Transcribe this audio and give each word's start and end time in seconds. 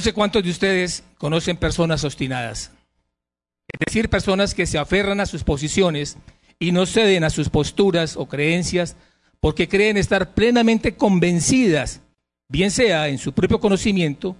No 0.00 0.04
sé 0.04 0.14
cuántos 0.14 0.42
de 0.42 0.48
ustedes 0.48 1.04
conocen 1.18 1.58
personas 1.58 2.04
obstinadas, 2.04 2.72
es 3.68 3.78
decir, 3.86 4.08
personas 4.08 4.54
que 4.54 4.64
se 4.64 4.78
aferran 4.78 5.20
a 5.20 5.26
sus 5.26 5.44
posiciones 5.44 6.16
y 6.58 6.72
no 6.72 6.86
ceden 6.86 7.22
a 7.22 7.28
sus 7.28 7.50
posturas 7.50 8.16
o 8.16 8.24
creencias 8.24 8.96
porque 9.40 9.68
creen 9.68 9.98
estar 9.98 10.32
plenamente 10.32 10.94
convencidas, 10.94 12.00
bien 12.48 12.70
sea 12.70 13.08
en 13.08 13.18
su 13.18 13.34
propio 13.34 13.60
conocimiento, 13.60 14.36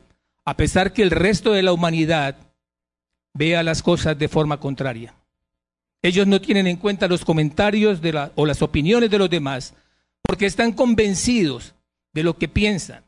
a 0.46 0.56
pesar 0.56 0.95
que 0.95 1.02
el 1.02 1.11
resto 1.11 1.52
de 1.52 1.62
la 1.62 1.74
humanidad 1.74 2.38
vea 3.34 3.62
las 3.62 3.82
cosas 3.82 4.18
de 4.18 4.29
forma 4.29 4.61
contraria. 4.61 5.14
Ellos 6.00 6.27
no 6.27 6.40
tienen 6.40 6.68
en 6.68 6.79
cuenta 6.79 7.06
los 7.06 7.22
comentarios 7.22 8.00
o 8.34 8.46
las 8.46 8.62
opiniones 8.62 9.11
de 9.11 9.18
los 9.18 9.29
demás 9.29 9.74
porque 10.22 10.46
están 10.46 10.72
convencidos 10.72 11.74
de 12.14 12.22
lo 12.22 12.38
que 12.38 12.48
piensan. 12.48 13.04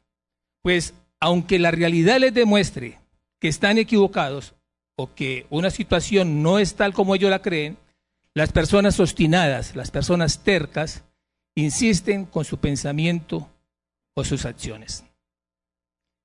Pues 0.60 0.92
aunque 1.22 1.60
la 1.60 1.70
realidad 1.70 2.18
les 2.18 2.34
demuestre 2.34 2.98
que 3.38 3.46
están 3.46 3.78
equivocados 3.78 4.54
o 4.96 5.14
que 5.14 5.46
una 5.50 5.70
situación 5.70 6.42
no 6.42 6.58
es 6.58 6.74
tal 6.74 6.92
como 6.92 7.14
ellos 7.14 7.30
la 7.30 7.42
creen, 7.42 7.78
las 8.34 8.50
personas 8.50 8.98
obstinadas, 8.98 9.76
las 9.76 9.92
personas 9.92 10.42
tercas, 10.42 11.04
insisten 11.54 12.24
con 12.24 12.44
su 12.44 12.58
pensamiento 12.58 13.48
o 14.14 14.24
sus 14.24 14.44
acciones. 14.44 15.04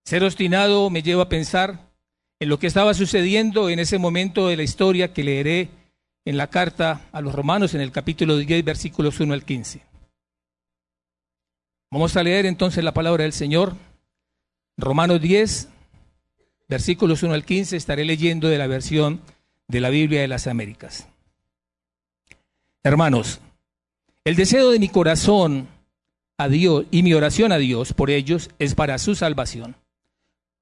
Ser 0.04 0.24
obstinado 0.24 0.90
me 0.90 1.04
lleva 1.04 1.24
a 1.24 1.30
pensar 1.30 1.92
en 2.40 2.50
lo 2.50 2.58
que 2.58 2.66
estaba 2.66 2.96
sucediendo 2.96 3.70
en 3.70 3.78
ese 3.78 4.00
momento 4.00 4.48
de 4.48 4.58
la 4.58 4.64
historia 4.64 5.14
que 5.14 5.24
leeré 5.24 5.70
en 6.26 6.38
la 6.38 6.48
carta 6.48 7.02
a 7.12 7.22
los 7.22 7.36
romanos 7.36 7.76
en 7.76 7.82
el 7.82 7.92
capítulo 7.92 8.36
10, 8.36 8.66
versículos 8.66 9.20
1 9.20 9.32
al 9.32 9.46
15. 9.46 9.80
Vamos 11.92 12.18
a 12.18 12.24
leer 12.24 12.48
entonces 12.48 12.84
la 12.84 12.96
palabra 12.96 13.26
del 13.26 13.34
Señor. 13.34 13.76
Romanos 14.78 15.20
10, 15.20 15.70
versículos 16.70 17.24
1 17.24 17.34
al 17.34 17.46
15, 17.46 17.76
estaré 17.76 18.06
leyendo 18.06 18.48
de 18.48 18.60
la 18.60 18.68
versión 18.68 19.22
de 19.68 19.82
la 19.82 19.90
Biblia 19.90 20.22
de 20.22 20.28
las 20.28 20.46
Américas. 20.46 21.08
Hermanos, 22.84 23.42
el 24.24 24.36
deseo 24.36 24.70
de 24.70 24.78
mi 24.78 24.88
corazón 24.88 25.68
a 26.38 26.48
Dios 26.48 26.86
y 26.92 27.02
mi 27.02 27.16
oración 27.16 27.52
a 27.52 27.58
Dios 27.58 27.94
por 27.94 28.12
ellos 28.12 28.52
es 28.60 28.76
para 28.76 29.00
su 29.00 29.16
salvación. 29.16 29.76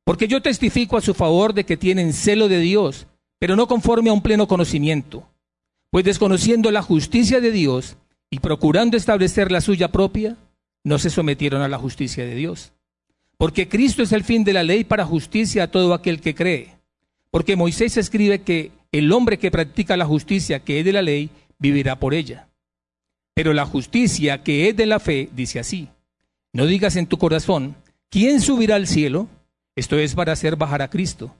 Porque 0.05 0.29
yo 0.29 0.41
testifico 0.41 0.95
a 0.95 1.01
su 1.01 1.13
favor 1.13 1.53
de 1.53 1.65
que 1.65 1.75
tienen 1.75 2.13
celo 2.13 2.47
de 2.47 2.59
Dios, 2.59 3.07
pero 3.37 3.57
no 3.57 3.67
conforme 3.67 4.11
a 4.11 4.13
un 4.13 4.21
pleno 4.21 4.47
conocimiento. 4.47 5.27
Pues 5.89 6.05
desconociendo 6.05 6.71
la 6.71 6.81
justicia 6.81 7.41
de 7.41 7.51
Dios 7.51 7.97
y 8.29 8.39
procurando 8.39 8.95
establecer 8.95 9.51
la 9.51 9.59
suya 9.59 9.91
propia, 9.91 10.37
no 10.85 10.99
se 10.99 11.09
sometieron 11.09 11.61
a 11.61 11.67
la 11.67 11.77
justicia 11.77 12.25
de 12.25 12.35
Dios. 12.35 12.71
Porque 13.37 13.67
Cristo 13.67 14.03
es 14.03 14.11
el 14.11 14.23
fin 14.23 14.43
de 14.43 14.53
la 14.53 14.63
ley 14.63 14.83
para 14.83 15.05
justicia 15.05 15.63
a 15.63 15.71
todo 15.71 15.93
aquel 15.93 16.21
que 16.21 16.35
cree. 16.35 16.75
Porque 17.31 17.55
Moisés 17.55 17.97
escribe 17.97 18.41
que 18.41 18.71
el 18.91 19.11
hombre 19.11 19.37
que 19.37 19.51
practica 19.51 19.97
la 19.97 20.05
justicia 20.05 20.59
que 20.59 20.79
es 20.79 20.85
de 20.85 20.93
la 20.93 21.01
ley 21.01 21.29
vivirá 21.59 21.99
por 21.99 22.13
ella. 22.13 22.47
Pero 23.33 23.53
la 23.53 23.65
justicia 23.65 24.41
que 24.43 24.69
es 24.69 24.77
de 24.77 24.85
la 24.85 24.99
fe 24.99 25.29
dice 25.35 25.59
así, 25.59 25.89
no 26.53 26.65
digas 26.65 26.95
en 26.95 27.07
tu 27.07 27.17
corazón, 27.17 27.75
¿quién 28.09 28.39
subirá 28.39 28.75
al 28.75 28.87
cielo? 28.87 29.27
Esto 29.75 29.97
es 29.99 30.15
para 30.15 30.31
hacer 30.31 30.55
bajar 30.55 30.81
a 30.81 30.89
Cristo. 30.89 31.35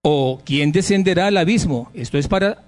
O 0.00 0.40
¿quién 0.44 0.72
descenderá 0.72 1.26
al 1.26 1.36
abismo? 1.36 1.90
Esto 1.92 2.16
es 2.16 2.26
para 2.26 2.64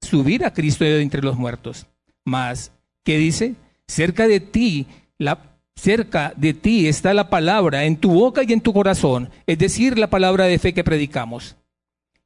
subir 0.00 0.44
a 0.44 0.52
Cristo 0.52 0.84
de 0.84 1.02
entre 1.02 1.22
los 1.22 1.36
muertos. 1.36 1.86
Mas, 2.24 2.70
¿qué 3.04 3.18
dice? 3.18 3.56
Cerca 3.88 4.28
de 4.28 4.38
ti, 4.38 4.86
la, 5.18 5.49
cerca 5.80 6.32
de 6.36 6.54
ti 6.54 6.86
está 6.86 7.14
la 7.14 7.30
palabra 7.30 7.84
en 7.84 7.96
tu 7.96 8.12
boca 8.12 8.42
y 8.42 8.52
en 8.52 8.60
tu 8.60 8.72
corazón, 8.72 9.30
es 9.46 9.58
decir, 9.58 9.98
la 9.98 10.10
palabra 10.10 10.44
de 10.44 10.58
fe 10.58 10.74
que 10.74 10.84
predicamos. 10.84 11.56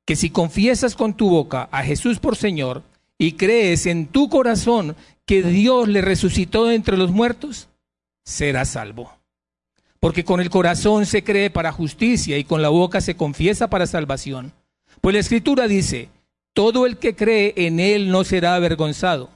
Que 0.04 0.16
si 0.16 0.30
confiesas 0.30 0.94
con 0.94 1.14
tu 1.14 1.30
boca 1.30 1.68
a 1.70 1.82
Jesús 1.82 2.18
por 2.18 2.36
Señor 2.36 2.82
y 3.16 3.32
crees 3.32 3.86
en 3.86 4.06
tu 4.06 4.28
corazón 4.28 4.96
que 5.24 5.42
Dios 5.42 5.88
le 5.88 6.02
resucitó 6.02 6.70
entre 6.70 6.96
los 6.96 7.10
muertos, 7.10 7.68
serás 8.24 8.70
salvo. 8.70 9.12
Porque 10.00 10.24
con 10.24 10.40
el 10.40 10.50
corazón 10.50 11.06
se 11.06 11.24
cree 11.24 11.48
para 11.48 11.72
justicia 11.72 12.36
y 12.36 12.44
con 12.44 12.60
la 12.60 12.68
boca 12.68 13.00
se 13.00 13.16
confiesa 13.16 13.70
para 13.70 13.86
salvación. 13.86 14.52
Pues 15.00 15.14
la 15.14 15.20
escritura 15.20 15.66
dice, 15.66 16.10
todo 16.52 16.86
el 16.86 16.98
que 16.98 17.16
cree 17.16 17.54
en 17.56 17.80
él 17.80 18.10
no 18.10 18.24
será 18.24 18.54
avergonzado. 18.54 19.30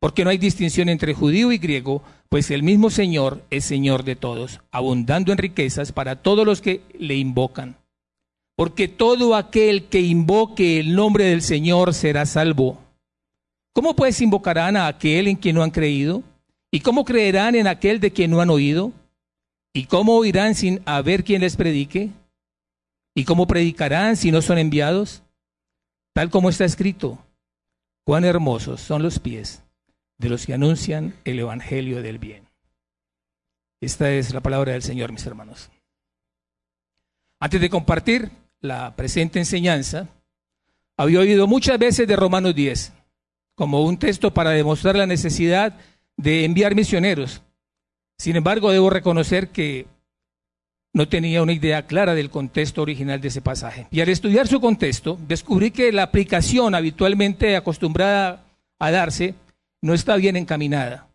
Porque 0.00 0.24
no 0.24 0.30
hay 0.30 0.38
distinción 0.38 0.88
entre 0.88 1.12
judío 1.12 1.50
y 1.50 1.58
griego, 1.58 2.02
pues 2.28 2.50
el 2.50 2.62
mismo 2.62 2.90
Señor 2.90 3.42
es 3.50 3.64
Señor 3.64 4.04
de 4.04 4.14
todos, 4.14 4.60
abundando 4.70 5.32
en 5.32 5.38
riquezas 5.38 5.92
para 5.92 6.16
todos 6.22 6.46
los 6.46 6.60
que 6.60 6.82
le 6.98 7.16
invocan. 7.16 7.76
Porque 8.56 8.86
todo 8.86 9.34
aquel 9.34 9.86
que 9.86 10.00
invoque 10.00 10.78
el 10.78 10.94
nombre 10.94 11.24
del 11.24 11.42
Señor 11.42 11.94
será 11.94 12.26
salvo. 12.26 12.78
¿Cómo 13.72 13.94
pues 13.94 14.20
invocarán 14.20 14.76
a 14.76 14.86
aquel 14.86 15.28
en 15.28 15.36
quien 15.36 15.56
no 15.56 15.62
han 15.62 15.70
creído? 15.70 16.22
¿Y 16.70 16.80
cómo 16.80 17.04
creerán 17.04 17.54
en 17.54 17.66
aquel 17.66 17.98
de 17.98 18.12
quien 18.12 18.30
no 18.30 18.40
han 18.40 18.50
oído? 18.50 18.92
¿Y 19.72 19.84
cómo 19.84 20.16
oirán 20.16 20.54
sin 20.54 20.80
haber 20.86 21.24
quien 21.24 21.40
les 21.40 21.56
predique? 21.56 22.10
¿Y 23.16 23.24
cómo 23.24 23.46
predicarán 23.46 24.16
si 24.16 24.30
no 24.30 24.42
son 24.42 24.58
enviados? 24.58 25.22
Tal 26.14 26.30
como 26.30 26.50
está 26.50 26.64
escrito, 26.64 27.18
cuán 28.04 28.24
hermosos 28.24 28.80
son 28.80 29.02
los 29.02 29.18
pies 29.18 29.62
de 30.18 30.28
los 30.28 30.46
que 30.46 30.54
anuncian 30.54 31.14
el 31.24 31.38
Evangelio 31.38 32.02
del 32.02 32.18
bien. 32.18 32.48
Esta 33.80 34.10
es 34.10 34.34
la 34.34 34.40
palabra 34.40 34.72
del 34.72 34.82
Señor, 34.82 35.12
mis 35.12 35.24
hermanos. 35.24 35.70
Antes 37.40 37.60
de 37.60 37.70
compartir 37.70 38.30
la 38.60 38.96
presente 38.96 39.38
enseñanza, 39.38 40.08
había 40.96 41.20
oído 41.20 41.46
muchas 41.46 41.78
veces 41.78 42.08
de 42.08 42.16
Romanos 42.16 42.54
10 42.54 42.92
como 43.54 43.82
un 43.82 43.98
texto 43.98 44.34
para 44.34 44.50
demostrar 44.50 44.96
la 44.96 45.06
necesidad 45.06 45.76
de 46.16 46.44
enviar 46.44 46.74
misioneros. 46.74 47.42
Sin 48.18 48.34
embargo, 48.34 48.72
debo 48.72 48.90
reconocer 48.90 49.48
que 49.48 49.86
no 50.92 51.08
tenía 51.08 51.42
una 51.42 51.52
idea 51.52 51.86
clara 51.86 52.14
del 52.14 52.30
contexto 52.30 52.82
original 52.82 53.20
de 53.20 53.28
ese 53.28 53.40
pasaje. 53.40 53.86
Y 53.92 54.00
al 54.00 54.08
estudiar 54.08 54.48
su 54.48 54.60
contexto, 54.60 55.16
descubrí 55.28 55.70
que 55.70 55.92
la 55.92 56.02
aplicación 56.04 56.74
habitualmente 56.74 57.56
acostumbrada 57.56 58.44
a 58.80 58.90
darse 58.90 59.34
no 59.82 59.94
está 59.94 60.16
bien 60.16 60.36
encaminada. 60.36 61.08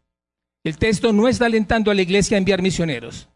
El 0.64 0.78
texto 0.78 1.12
no 1.12 1.28
está 1.28 1.46
alentando 1.46 1.92
a 1.92 1.94
la 1.94 2.02
iglesia 2.02 2.36
a 2.36 2.40
enviar 2.40 2.62
misioneros, 2.62 3.28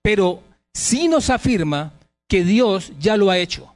pero 0.00 0.42
sí 0.72 1.08
nos 1.08 1.30
afirma 1.30 1.92
que 2.28 2.44
Dios 2.44 2.92
ya 2.98 3.16
lo 3.16 3.30
ha 3.30 3.38
hecho, 3.38 3.74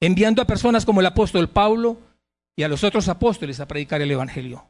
enviando 0.00 0.42
a 0.42 0.46
personas 0.46 0.84
como 0.84 1.00
el 1.00 1.06
apóstol 1.06 1.48
Pablo, 1.48 1.98
y 2.60 2.62
a 2.62 2.68
los 2.68 2.84
otros 2.84 3.08
apóstoles 3.08 3.58
a 3.58 3.66
predicar 3.66 4.02
el 4.02 4.10
Evangelio. 4.10 4.66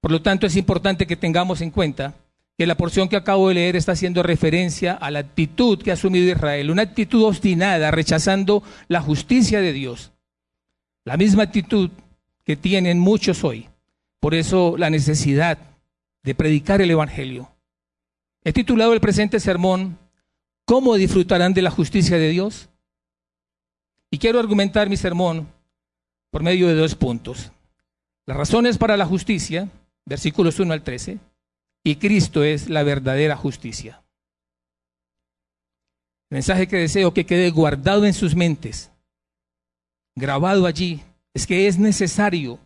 Por 0.00 0.10
lo 0.10 0.22
tanto, 0.22 0.46
es 0.46 0.56
importante 0.56 1.06
que 1.06 1.16
tengamos 1.16 1.60
en 1.60 1.70
cuenta 1.70 2.14
que 2.56 2.66
la 2.66 2.76
porción 2.76 3.10
que 3.10 3.16
acabo 3.16 3.48
de 3.48 3.54
leer 3.54 3.76
está 3.76 3.92
haciendo 3.92 4.22
referencia 4.22 4.94
a 4.94 5.10
la 5.10 5.18
actitud 5.18 5.82
que 5.82 5.90
ha 5.90 5.94
asumido 5.94 6.32
Israel, 6.32 6.70
una 6.70 6.80
actitud 6.80 7.24
obstinada, 7.24 7.90
rechazando 7.90 8.62
la 8.88 9.02
justicia 9.02 9.60
de 9.60 9.74
Dios. 9.74 10.12
La 11.04 11.18
misma 11.18 11.42
actitud 11.42 11.90
que 12.42 12.56
tienen 12.56 12.98
muchos 12.98 13.44
hoy. 13.44 13.68
Por 14.24 14.34
eso 14.34 14.78
la 14.78 14.88
necesidad 14.88 15.58
de 16.22 16.34
predicar 16.34 16.80
el 16.80 16.90
Evangelio. 16.90 17.52
He 18.42 18.54
titulado 18.54 18.94
el 18.94 19.00
presente 19.02 19.38
sermón, 19.38 19.98
¿Cómo 20.64 20.94
disfrutarán 20.94 21.52
de 21.52 21.60
la 21.60 21.70
justicia 21.70 22.16
de 22.16 22.30
Dios? 22.30 22.70
Y 24.10 24.16
quiero 24.16 24.40
argumentar 24.40 24.88
mi 24.88 24.96
sermón 24.96 25.46
por 26.30 26.42
medio 26.42 26.68
de 26.68 26.74
dos 26.74 26.94
puntos. 26.94 27.52
Las 28.24 28.38
razones 28.38 28.78
para 28.78 28.96
la 28.96 29.04
justicia, 29.04 29.68
versículos 30.06 30.58
1 30.58 30.72
al 30.72 30.82
13, 30.82 31.18
y 31.84 31.96
Cristo 31.96 32.44
es 32.44 32.70
la 32.70 32.82
verdadera 32.82 33.36
justicia. 33.36 34.02
El 36.30 36.36
mensaje 36.36 36.66
que 36.66 36.78
deseo 36.78 37.12
que 37.12 37.26
quede 37.26 37.50
guardado 37.50 38.06
en 38.06 38.14
sus 38.14 38.34
mentes, 38.34 38.90
grabado 40.16 40.64
allí, 40.64 41.02
es 41.34 41.46
que 41.46 41.66
es 41.66 41.78
necesario 41.78 42.58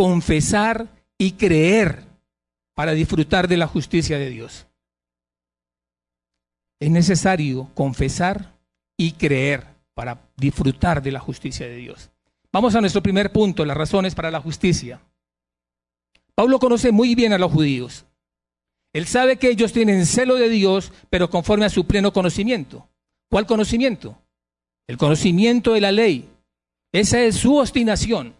confesar 0.00 0.88
y 1.18 1.32
creer 1.32 2.02
para 2.74 2.92
disfrutar 2.92 3.46
de 3.46 3.58
la 3.58 3.66
justicia 3.66 4.18
de 4.18 4.30
Dios. 4.30 4.66
Es 6.80 6.90
necesario 6.90 7.68
confesar 7.74 8.54
y 8.96 9.12
creer 9.12 9.66
para 9.92 10.22
disfrutar 10.38 11.02
de 11.02 11.12
la 11.12 11.20
justicia 11.20 11.68
de 11.68 11.76
Dios. 11.76 12.10
Vamos 12.50 12.74
a 12.74 12.80
nuestro 12.80 13.02
primer 13.02 13.30
punto, 13.30 13.66
las 13.66 13.76
razones 13.76 14.14
para 14.14 14.30
la 14.30 14.40
justicia. 14.40 15.02
Pablo 16.34 16.58
conoce 16.58 16.92
muy 16.92 17.14
bien 17.14 17.34
a 17.34 17.38
los 17.38 17.52
judíos. 17.52 18.06
Él 18.94 19.04
sabe 19.04 19.36
que 19.36 19.50
ellos 19.50 19.74
tienen 19.74 20.06
celo 20.06 20.36
de 20.36 20.48
Dios, 20.48 20.94
pero 21.10 21.28
conforme 21.28 21.66
a 21.66 21.68
su 21.68 21.86
pleno 21.86 22.10
conocimiento. 22.10 22.88
¿Cuál 23.28 23.44
conocimiento? 23.44 24.16
El 24.86 24.96
conocimiento 24.96 25.74
de 25.74 25.82
la 25.82 25.92
ley. 25.92 26.26
Esa 26.90 27.20
es 27.20 27.36
su 27.36 27.58
obstinación, 27.58 28.39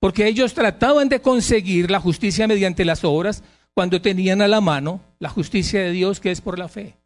porque 0.00 0.26
ellos 0.26 0.54
trataban 0.54 1.08
de 1.08 1.20
conseguir 1.20 1.90
la 1.90 2.00
justicia 2.00 2.48
mediante 2.48 2.84
las 2.84 3.04
obras 3.04 3.44
cuando 3.74 4.00
tenían 4.00 4.42
a 4.42 4.48
la 4.48 4.60
mano 4.60 5.00
la 5.18 5.28
justicia 5.28 5.80
de 5.80 5.92
Dios 5.92 6.18
que 6.20 6.30
es 6.30 6.40
por 6.40 6.58
la 6.58 6.68
fe. 6.68 6.96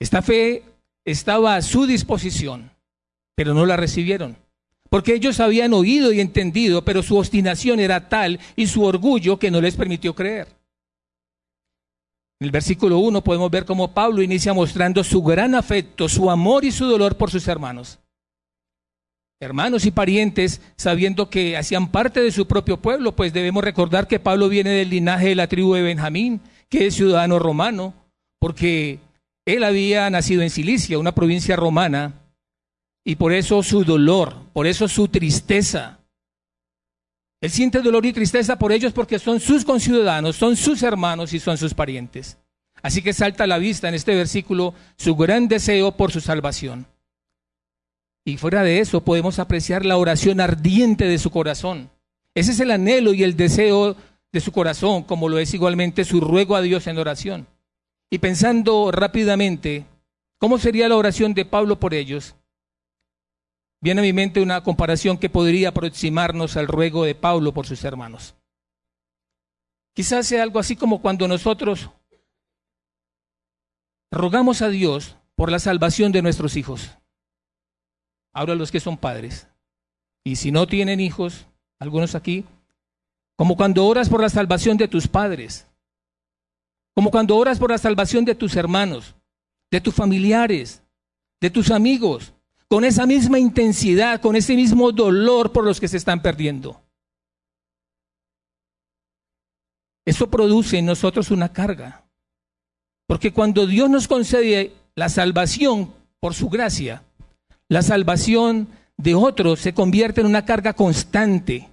Esta 0.00 0.20
fe 0.20 0.64
estaba 1.04 1.54
a 1.54 1.62
su 1.62 1.86
disposición, 1.86 2.70
pero 3.36 3.54
no 3.54 3.64
la 3.66 3.76
recibieron. 3.76 4.36
Porque 4.88 5.14
ellos 5.14 5.38
habían 5.38 5.72
oído 5.72 6.12
y 6.12 6.20
entendido, 6.20 6.84
pero 6.84 7.02
su 7.02 7.16
obstinación 7.16 7.78
era 7.78 8.08
tal 8.08 8.40
y 8.56 8.66
su 8.66 8.82
orgullo 8.82 9.38
que 9.38 9.50
no 9.50 9.60
les 9.60 9.76
permitió 9.76 10.14
creer. 10.14 10.48
En 12.40 12.46
el 12.46 12.50
versículo 12.50 12.98
1 12.98 13.22
podemos 13.22 13.50
ver 13.50 13.64
cómo 13.64 13.92
Pablo 13.92 14.22
inicia 14.22 14.52
mostrando 14.52 15.04
su 15.04 15.22
gran 15.22 15.54
afecto, 15.54 16.08
su 16.08 16.30
amor 16.30 16.64
y 16.64 16.72
su 16.72 16.86
dolor 16.86 17.16
por 17.16 17.30
sus 17.30 17.46
hermanos. 17.46 18.00
Hermanos 19.42 19.86
y 19.86 19.90
parientes, 19.90 20.60
sabiendo 20.76 21.30
que 21.30 21.56
hacían 21.56 21.90
parte 21.90 22.20
de 22.20 22.30
su 22.30 22.46
propio 22.46 22.76
pueblo, 22.76 23.16
pues 23.16 23.32
debemos 23.32 23.64
recordar 23.64 24.06
que 24.06 24.20
Pablo 24.20 24.50
viene 24.50 24.68
del 24.68 24.90
linaje 24.90 25.28
de 25.28 25.34
la 25.34 25.48
tribu 25.48 25.72
de 25.72 25.80
Benjamín, 25.80 26.42
que 26.68 26.86
es 26.86 26.94
ciudadano 26.94 27.38
romano, 27.38 27.94
porque 28.38 28.98
él 29.46 29.64
había 29.64 30.10
nacido 30.10 30.42
en 30.42 30.50
Cilicia, 30.50 30.98
una 30.98 31.14
provincia 31.14 31.56
romana, 31.56 32.20
y 33.02 33.16
por 33.16 33.32
eso 33.32 33.62
su 33.62 33.82
dolor, 33.82 34.36
por 34.52 34.66
eso 34.66 34.86
su 34.88 35.08
tristeza. 35.08 36.00
Él 37.40 37.50
siente 37.50 37.80
dolor 37.80 38.04
y 38.04 38.12
tristeza 38.12 38.58
por 38.58 38.72
ellos 38.72 38.92
porque 38.92 39.18
son 39.18 39.40
sus 39.40 39.64
conciudadanos, 39.64 40.36
son 40.36 40.54
sus 40.54 40.82
hermanos 40.82 41.32
y 41.32 41.40
son 41.40 41.56
sus 41.56 41.72
parientes. 41.72 42.36
Así 42.82 43.00
que 43.00 43.14
salta 43.14 43.44
a 43.44 43.46
la 43.46 43.56
vista 43.56 43.88
en 43.88 43.94
este 43.94 44.14
versículo 44.14 44.74
su 44.98 45.16
gran 45.16 45.48
deseo 45.48 45.96
por 45.96 46.12
su 46.12 46.20
salvación. 46.20 46.86
Y 48.24 48.36
fuera 48.36 48.62
de 48.62 48.80
eso 48.80 49.02
podemos 49.02 49.38
apreciar 49.38 49.84
la 49.84 49.96
oración 49.96 50.40
ardiente 50.40 51.06
de 51.06 51.18
su 51.18 51.30
corazón. 51.30 51.90
Ese 52.34 52.52
es 52.52 52.60
el 52.60 52.70
anhelo 52.70 53.14
y 53.14 53.22
el 53.22 53.36
deseo 53.36 53.96
de 54.32 54.40
su 54.40 54.52
corazón, 54.52 55.02
como 55.02 55.28
lo 55.28 55.38
es 55.38 55.52
igualmente 55.54 56.04
su 56.04 56.20
ruego 56.20 56.54
a 56.54 56.60
Dios 56.60 56.86
en 56.86 56.98
oración. 56.98 57.46
Y 58.10 58.18
pensando 58.18 58.90
rápidamente, 58.92 59.86
¿cómo 60.38 60.58
sería 60.58 60.88
la 60.88 60.96
oración 60.96 61.34
de 61.34 61.44
Pablo 61.44 61.80
por 61.80 61.94
ellos? 61.94 62.34
Viene 63.80 64.00
a 64.00 64.04
mi 64.04 64.12
mente 64.12 64.42
una 64.42 64.62
comparación 64.62 65.16
que 65.16 65.30
podría 65.30 65.70
aproximarnos 65.70 66.56
al 66.56 66.66
ruego 66.66 67.04
de 67.04 67.14
Pablo 67.14 67.52
por 67.54 67.66
sus 67.66 67.82
hermanos. 67.84 68.34
Quizás 69.94 70.26
sea 70.26 70.42
algo 70.42 70.58
así 70.58 70.76
como 70.76 71.00
cuando 71.00 71.26
nosotros 71.26 71.90
rogamos 74.12 74.60
a 74.62 74.68
Dios 74.68 75.16
por 75.34 75.50
la 75.50 75.58
salvación 75.58 76.12
de 76.12 76.22
nuestros 76.22 76.56
hijos. 76.56 76.99
Ahora 78.32 78.54
los 78.54 78.70
que 78.70 78.80
son 78.80 78.96
padres. 78.96 79.48
Y 80.24 80.36
si 80.36 80.50
no 80.52 80.66
tienen 80.66 81.00
hijos, 81.00 81.46
algunos 81.78 82.14
aquí, 82.14 82.44
como 83.36 83.56
cuando 83.56 83.86
oras 83.86 84.08
por 84.08 84.20
la 84.20 84.28
salvación 84.28 84.76
de 84.76 84.88
tus 84.88 85.08
padres, 85.08 85.66
como 86.94 87.10
cuando 87.10 87.36
oras 87.36 87.58
por 87.58 87.70
la 87.70 87.78
salvación 87.78 88.24
de 88.24 88.34
tus 88.34 88.54
hermanos, 88.56 89.14
de 89.70 89.80
tus 89.80 89.94
familiares, 89.94 90.82
de 91.40 91.50
tus 91.50 91.70
amigos, 91.70 92.34
con 92.68 92.84
esa 92.84 93.06
misma 93.06 93.38
intensidad, 93.38 94.20
con 94.20 94.36
ese 94.36 94.54
mismo 94.54 94.92
dolor 94.92 95.52
por 95.52 95.64
los 95.64 95.80
que 95.80 95.88
se 95.88 95.96
están 95.96 96.22
perdiendo. 96.22 96.80
Eso 100.04 100.30
produce 100.30 100.78
en 100.78 100.86
nosotros 100.86 101.30
una 101.30 101.52
carga. 101.52 102.04
Porque 103.06 103.32
cuando 103.32 103.66
Dios 103.66 103.90
nos 103.90 104.06
concede 104.06 104.72
la 104.94 105.08
salvación 105.08 105.92
por 106.20 106.34
su 106.34 106.48
gracia, 106.48 107.02
la 107.70 107.82
salvación 107.82 108.68
de 108.96 109.14
otros 109.14 109.60
se 109.60 109.72
convierte 109.72 110.20
en 110.20 110.26
una 110.26 110.44
carga 110.44 110.72
constante. 110.72 111.70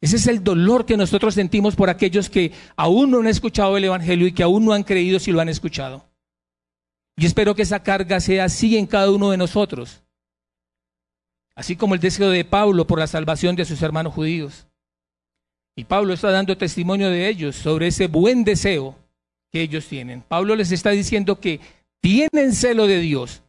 Ese 0.00 0.16
es 0.16 0.26
el 0.26 0.42
dolor 0.42 0.86
que 0.86 0.96
nosotros 0.96 1.34
sentimos 1.34 1.76
por 1.76 1.90
aquellos 1.90 2.30
que 2.30 2.52
aún 2.74 3.10
no 3.10 3.20
han 3.20 3.26
escuchado 3.26 3.76
el 3.76 3.84
Evangelio 3.84 4.26
y 4.26 4.32
que 4.32 4.42
aún 4.42 4.64
no 4.64 4.72
han 4.72 4.84
creído 4.84 5.20
si 5.20 5.30
lo 5.30 5.40
han 5.40 5.50
escuchado. 5.50 6.08
Y 7.18 7.26
espero 7.26 7.54
que 7.54 7.62
esa 7.62 7.82
carga 7.82 8.18
sea 8.18 8.44
así 8.44 8.78
en 8.78 8.86
cada 8.86 9.10
uno 9.10 9.30
de 9.30 9.36
nosotros. 9.36 10.02
Así 11.54 11.76
como 11.76 11.94
el 11.94 12.00
deseo 12.00 12.30
de 12.30 12.46
Pablo 12.46 12.86
por 12.86 12.98
la 12.98 13.06
salvación 13.06 13.56
de 13.56 13.66
sus 13.66 13.82
hermanos 13.82 14.14
judíos. 14.14 14.68
Y 15.76 15.84
Pablo 15.84 16.14
está 16.14 16.30
dando 16.30 16.56
testimonio 16.56 17.10
de 17.10 17.28
ellos 17.28 17.56
sobre 17.56 17.88
ese 17.88 18.06
buen 18.06 18.42
deseo 18.42 18.96
que 19.52 19.60
ellos 19.60 19.86
tienen. 19.86 20.22
Pablo 20.22 20.56
les 20.56 20.72
está 20.72 20.90
diciendo 20.90 21.40
que 21.40 21.60
tienen 22.00 22.54
celo 22.54 22.86
de 22.86 23.00
Dios. 23.00 23.42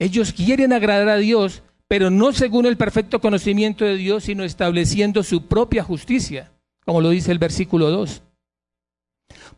Ellos 0.00 0.32
quieren 0.32 0.72
agradar 0.72 1.10
a 1.10 1.16
Dios, 1.18 1.62
pero 1.86 2.10
no 2.10 2.32
según 2.32 2.64
el 2.64 2.78
perfecto 2.78 3.20
conocimiento 3.20 3.84
de 3.84 3.96
Dios, 3.96 4.24
sino 4.24 4.44
estableciendo 4.44 5.22
su 5.22 5.46
propia 5.46 5.84
justicia, 5.84 6.50
como 6.86 7.02
lo 7.02 7.10
dice 7.10 7.30
el 7.30 7.38
versículo 7.38 7.90
2. 7.90 8.22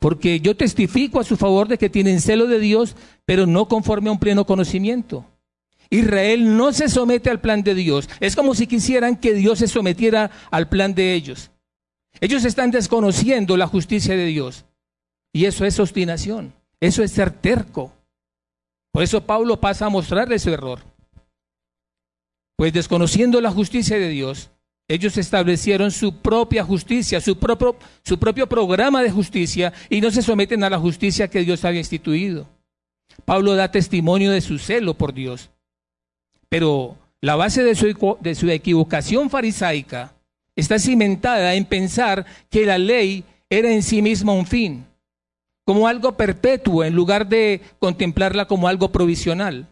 Porque 0.00 0.40
yo 0.40 0.56
testifico 0.56 1.20
a 1.20 1.24
su 1.24 1.36
favor 1.36 1.68
de 1.68 1.78
que 1.78 1.88
tienen 1.88 2.20
celo 2.20 2.48
de 2.48 2.58
Dios, 2.58 2.96
pero 3.24 3.46
no 3.46 3.68
conforme 3.68 4.08
a 4.08 4.12
un 4.12 4.18
pleno 4.18 4.44
conocimiento. 4.44 5.24
Israel 5.90 6.56
no 6.56 6.72
se 6.72 6.88
somete 6.88 7.30
al 7.30 7.40
plan 7.40 7.62
de 7.62 7.76
Dios. 7.76 8.08
Es 8.18 8.34
como 8.34 8.56
si 8.56 8.66
quisieran 8.66 9.16
que 9.16 9.34
Dios 9.34 9.60
se 9.60 9.68
sometiera 9.68 10.32
al 10.50 10.68
plan 10.68 10.94
de 10.94 11.14
ellos. 11.14 11.52
Ellos 12.20 12.44
están 12.44 12.72
desconociendo 12.72 13.56
la 13.56 13.68
justicia 13.68 14.16
de 14.16 14.26
Dios. 14.26 14.64
Y 15.32 15.44
eso 15.44 15.64
es 15.64 15.78
obstinación. 15.78 16.52
Eso 16.80 17.04
es 17.04 17.12
ser 17.12 17.30
terco. 17.30 17.92
Por 18.92 19.02
eso 19.02 19.24
Pablo 19.24 19.58
pasa 19.58 19.86
a 19.86 19.90
mostrarle 19.90 20.38
su 20.38 20.50
error. 20.50 20.80
Pues 22.56 22.72
desconociendo 22.72 23.40
la 23.40 23.50
justicia 23.50 23.98
de 23.98 24.08
Dios, 24.10 24.50
ellos 24.86 25.16
establecieron 25.16 25.90
su 25.90 26.20
propia 26.20 26.62
justicia, 26.64 27.20
su 27.20 27.38
propio, 27.38 28.46
programa 28.48 29.02
de 29.02 29.10
justicia 29.10 29.72
y 29.88 30.02
no 30.02 30.10
se 30.10 30.20
someten 30.20 30.62
a 30.62 30.70
la 30.70 30.78
justicia 30.78 31.28
que 31.28 31.40
Dios 31.40 31.64
había 31.64 31.80
instituido. 31.80 32.46
Pablo 33.24 33.54
da 33.54 33.70
testimonio 33.70 34.30
de 34.30 34.42
su 34.42 34.58
celo 34.58 34.94
por 34.94 35.14
Dios. 35.14 35.50
Pero 36.50 36.98
la 37.22 37.36
base 37.36 37.64
de 37.64 37.74
su, 37.74 38.18
de 38.20 38.34
su 38.34 38.50
equivocación 38.50 39.30
farisaica 39.30 40.12
está 40.54 40.78
cimentada 40.78 41.54
en 41.54 41.64
pensar 41.64 42.26
que 42.50 42.66
la 42.66 42.76
ley 42.76 43.24
era 43.48 43.72
en 43.72 43.82
sí 43.82 44.02
misma 44.02 44.32
un 44.32 44.46
fin, 44.46 44.84
como 45.64 45.88
algo 45.88 46.16
perpetuo 46.16 46.84
en 46.84 46.94
lugar 46.94 47.28
de 47.28 47.60
contemplarla 47.78 48.46
como 48.46 48.68
algo 48.68 48.90
provisional 48.92 49.68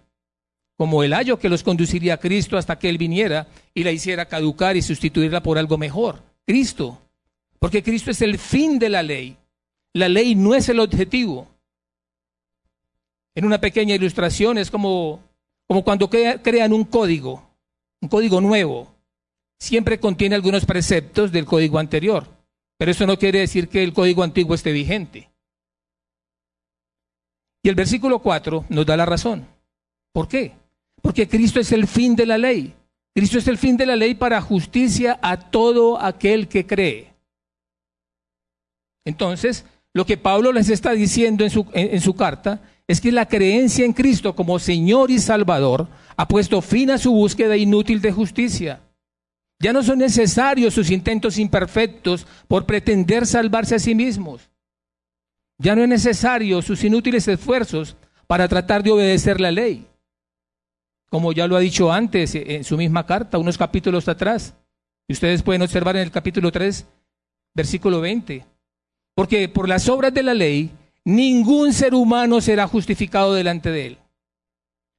como 0.81 1.02
el 1.02 1.12
ayo 1.12 1.38
que 1.38 1.50
los 1.50 1.62
conduciría 1.62 2.14
a 2.14 2.16
Cristo 2.16 2.56
hasta 2.56 2.78
que 2.78 2.88
Él 2.88 2.96
viniera 2.96 3.48
y 3.75 3.84
la 3.84 3.92
hiciera 3.92 4.25
caducar 4.25 4.78
y 4.78 4.81
sustituirla 4.81 5.42
por 5.42 5.58
algo 5.58 5.76
mejor, 5.76 6.22
Cristo. 6.46 6.98
Porque 7.58 7.82
Cristo 7.82 8.10
es 8.10 8.22
el 8.22 8.38
fin 8.38 8.78
de 8.78 8.88
la 8.88 9.02
ley. 9.02 9.37
La 9.92 10.08
ley 10.08 10.34
no 10.34 10.54
es 10.54 10.70
el 10.70 10.81
objetivo. 10.81 11.46
En 13.34 13.44
una 13.44 13.60
pequeña 13.60 13.94
ilustración 13.94 14.56
es 14.56 14.70
como, 14.70 15.22
como 15.69 15.84
cuando 15.84 16.09
crean 16.09 16.73
un 16.73 16.85
código, 16.85 17.47
un 18.00 18.09
código 18.09 18.40
nuevo. 18.40 18.90
Siempre 19.59 20.00
contiene 20.00 20.35
algunos 20.35 20.64
preceptos 20.64 21.30
del 21.30 21.44
código 21.44 21.78
anterior, 21.78 22.26
pero 22.78 22.90
eso 22.90 23.06
no 23.06 23.18
quiere 23.18 23.40
decir 23.40 23.68
que 23.68 23.82
el 23.82 23.92
código 23.92 24.23
antiguo 24.23 24.54
esté 24.54 24.73
vigente. 24.73 25.29
Y 27.62 27.69
el 27.69 27.75
versículo 27.75 28.21
4 28.21 28.67
nos 28.69 28.87
da 28.87 28.97
la 28.97 29.07
razón. 29.07 29.47
¿Por 30.12 30.29
qué? 30.29 30.52
Porque 31.02 31.29
Cristo 31.29 31.61
es 31.61 31.73
el 31.73 31.87
fin 31.87 32.17
de 32.17 32.26
la 32.26 32.38
ley. 32.38 32.75
Cristo 33.14 33.38
es 33.38 33.49
el 33.49 33.59
fin 33.59 33.76
de 33.76 33.87
la 33.87 33.97
ley 33.97 34.14
para 34.14 34.40
justicia 34.40 35.19
a 35.23 35.37
todo 35.50 36.00
aquel 36.00 36.49
que 36.49 36.67
cree. 36.67 37.12
Entonces, 39.05 39.64
lo 39.93 40.07
que 40.07 40.17
Pablo 40.17 40.52
les 40.52 40.69
está 40.69 40.93
diciendo 40.93 41.45
en 41.45 41.50
su, 41.50 41.67
en, 41.73 42.00
su, 42.00 42.14
carta 42.14 42.62
es 42.87 43.00
que 43.00 43.11
la 43.11 43.26
creencia 43.26 43.85
en 43.85 43.93
Cristo 43.93 44.37
como 44.37 44.59
Señor 44.59 45.11
y 45.11 45.19
Salvador 45.19 45.88
ha 46.17 46.29
puesto 46.29 46.61
fin 46.61 46.90
a 46.90 46.99
su 46.99 47.12
búsqueda 47.12 47.57
inútil 47.57 48.00
de 48.00 48.12
justicia. 48.12 48.81
Ya 49.59 49.73
no 49.73 49.83
son 49.83 49.99
necesarios 49.99 50.75
sus 50.75 50.90
intentos 50.90 51.38
imperfectos 51.38 52.26
por 52.47 52.67
pretender 52.67 53.26
salvarse 53.26 53.75
a 53.75 53.79
sí 53.79 53.95
mismos. 53.95 54.49
Ya 55.61 55.76
no 55.76 55.83
es 55.83 55.88
necesario 55.88 56.62
sus 56.62 56.83
inútiles 56.83 57.29
esfuerzos 57.29 57.97
para 58.26 58.49
tratar 58.49 58.83
de 58.83 58.90
obedecer 58.90 59.40
la 59.40 59.50
ley 59.50 59.87
como 61.11 61.33
ya 61.33 61.49
lo 61.49 61.57
ha 61.57 61.61
dicho 61.61 61.93
antes 61.93 62.35
en 62.37 62.62
su 62.62 62.76
misma 62.76 63.05
carta, 63.05 63.37
unos 63.37 63.59
capítulos 63.59 64.09
atrás. 64.09 64.55
Y 65.09 65.12
ustedes 65.12 65.43
pueden 65.43 65.62
observar 65.62 65.97
en 65.97 66.02
el 66.02 66.12
capítulo 66.12 66.52
3, 66.52 66.87
versículo 67.52 68.00
20. 68.00 68.47
Porque 69.17 69.49
por 69.49 69.69
las 69.69 69.88
obras 69.88 70.14
de 70.14 70.23
la 70.23 70.35
ley, 70.35 70.71
ningún 71.05 71.73
ser 71.73 71.95
humano 71.95 72.40
será 72.40 72.69
justificado 72.69 73.35
delante 73.35 73.71
de 73.73 73.87
él. 73.88 73.99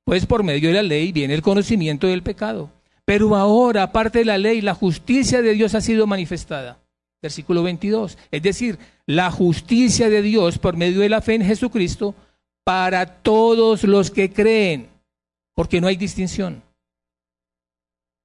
Pues 0.03 0.25
por 0.25 0.44
medio 0.44 0.68
de 0.68 0.75
la 0.75 0.84
ley 0.84 1.13
viene 1.13 1.34
el 1.34 1.41
conocimiento 1.41 2.08
del 2.08 2.24
pecado. 2.24 2.70
Pero 3.06 3.34
ahora, 3.38 3.84
aparte 3.84 4.20
de 4.20 4.25
la 4.25 4.38
ley, 4.38 4.60
la 4.60 4.75
justicia 4.75 5.41
de 5.41 5.53
Dios 5.53 5.75
ha 5.75 5.82
sido 5.82 6.08
manifestada. 6.08 6.80
Versículo 7.22 7.63
22. 7.63 8.18
Es 8.32 8.42
decir, 8.42 8.80
la 9.06 9.32
justicia 9.32 10.10
de 10.10 10.22
Dios 10.22 10.58
por 10.58 10.75
medio 10.75 11.01
de 11.01 11.10
la 11.10 11.22
fe 11.22 11.36
en 11.36 11.44
Jesucristo 11.46 12.16
para 12.63 13.06
todos 13.22 13.84
los 13.84 14.12
que 14.12 14.32
creen 14.32 14.90
porque 15.54 15.82
no 15.82 15.88
hay 15.88 15.96
distinción. 15.96 16.63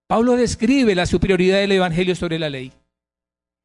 Pablo 0.07 0.37
describe 0.37 0.95
la 0.95 1.07
superioridad 1.07 1.59
del 1.59 1.73
Evangelio 1.73 2.15
sobre 2.15 2.39
la 2.39 2.49
ley. 2.49 2.73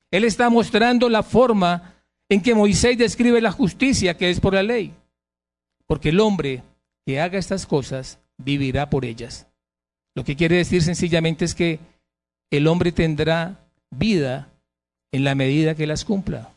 Él 0.10 0.24
está 0.26 0.50
mostrando 0.50 1.08
la 1.08 1.24
forma 1.24 1.96
en 2.28 2.42
que 2.42 2.56
Moisés 2.56 2.98
describe 2.98 3.40
la 3.42 3.52
justicia 3.52 4.18
que 4.18 4.30
es 4.30 4.40
por 4.40 4.54
la 4.54 4.64
ley. 4.64 4.94
Porque 5.86 6.10
el 6.10 6.20
hombre 6.20 6.64
que 7.06 7.22
haga 7.22 7.38
estas 7.38 7.66
cosas 7.66 8.20
vivirá 8.38 8.90
por 8.90 9.06
ellas. 9.06 9.48
Lo 10.16 10.24
que 10.24 10.36
quiere 10.36 10.58
decir 10.58 10.82
sencillamente 10.82 11.46
es 11.46 11.56
que 11.56 11.80
el 12.50 12.68
hombre 12.68 12.92
tendrá 12.92 13.68
vida 13.92 14.50
en 15.12 15.24
la 15.24 15.36
medida 15.36 15.75
que 15.75 15.88
las 15.88 16.06
cumpla. 16.06 16.53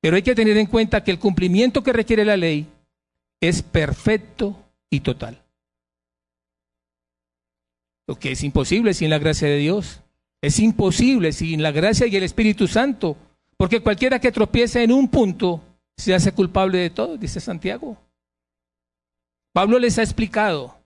Pero 0.00 0.16
hay 0.16 0.22
que 0.22 0.34
tener 0.34 0.56
en 0.56 0.66
cuenta 0.66 1.04
que 1.04 1.10
el 1.10 1.18
cumplimiento 1.18 1.82
que 1.82 1.92
requiere 1.92 2.24
la 2.24 2.36
ley 2.36 2.66
es 3.40 3.62
perfecto 3.62 4.56
y 4.88 5.00
total. 5.00 5.42
Lo 8.06 8.18
que 8.18 8.32
es 8.32 8.42
imposible 8.42 8.94
sin 8.94 9.10
la 9.10 9.18
gracia 9.18 9.48
de 9.48 9.58
Dios. 9.58 10.00
Es 10.42 10.58
imposible 10.58 11.32
sin 11.32 11.62
la 11.62 11.70
gracia 11.70 12.06
y 12.06 12.16
el 12.16 12.22
Espíritu 12.22 12.66
Santo. 12.66 13.16
Porque 13.56 13.80
cualquiera 13.80 14.18
que 14.18 14.32
tropiece 14.32 14.82
en 14.82 14.92
un 14.92 15.08
punto 15.08 15.62
se 15.96 16.14
hace 16.14 16.32
culpable 16.32 16.78
de 16.78 16.90
todo, 16.90 17.18
dice 17.18 17.40
Santiago. 17.40 17.98
Pablo 19.52 19.78
les 19.78 19.98
ha 19.98 20.02
explicado, 20.02 20.78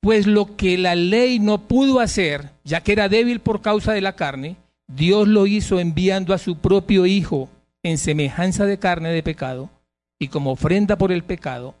pues 0.00 0.26
lo 0.26 0.56
que 0.56 0.78
la 0.78 0.94
ley 0.94 1.38
no 1.38 1.68
pudo 1.68 2.00
hacer, 2.00 2.50
ya 2.64 2.82
que 2.82 2.92
era 2.92 3.08
débil 3.08 3.40
por 3.40 3.60
causa 3.60 3.92
de 3.92 4.00
la 4.00 4.16
carne, 4.16 4.56
Dios 4.88 5.26
lo 5.28 5.46
hizo 5.46 5.80
enviando 5.80 6.32
a 6.34 6.38
su 6.38 6.58
propio 6.58 7.06
Hijo 7.06 7.48
en 7.82 7.98
semejanza 7.98 8.66
de 8.66 8.78
carne 8.78 9.10
de 9.10 9.22
pecado, 9.22 9.70
y 10.18 10.28
como 10.28 10.52
ofrenda 10.52 10.96
por 10.96 11.12
el 11.12 11.24
pecado, 11.24 11.74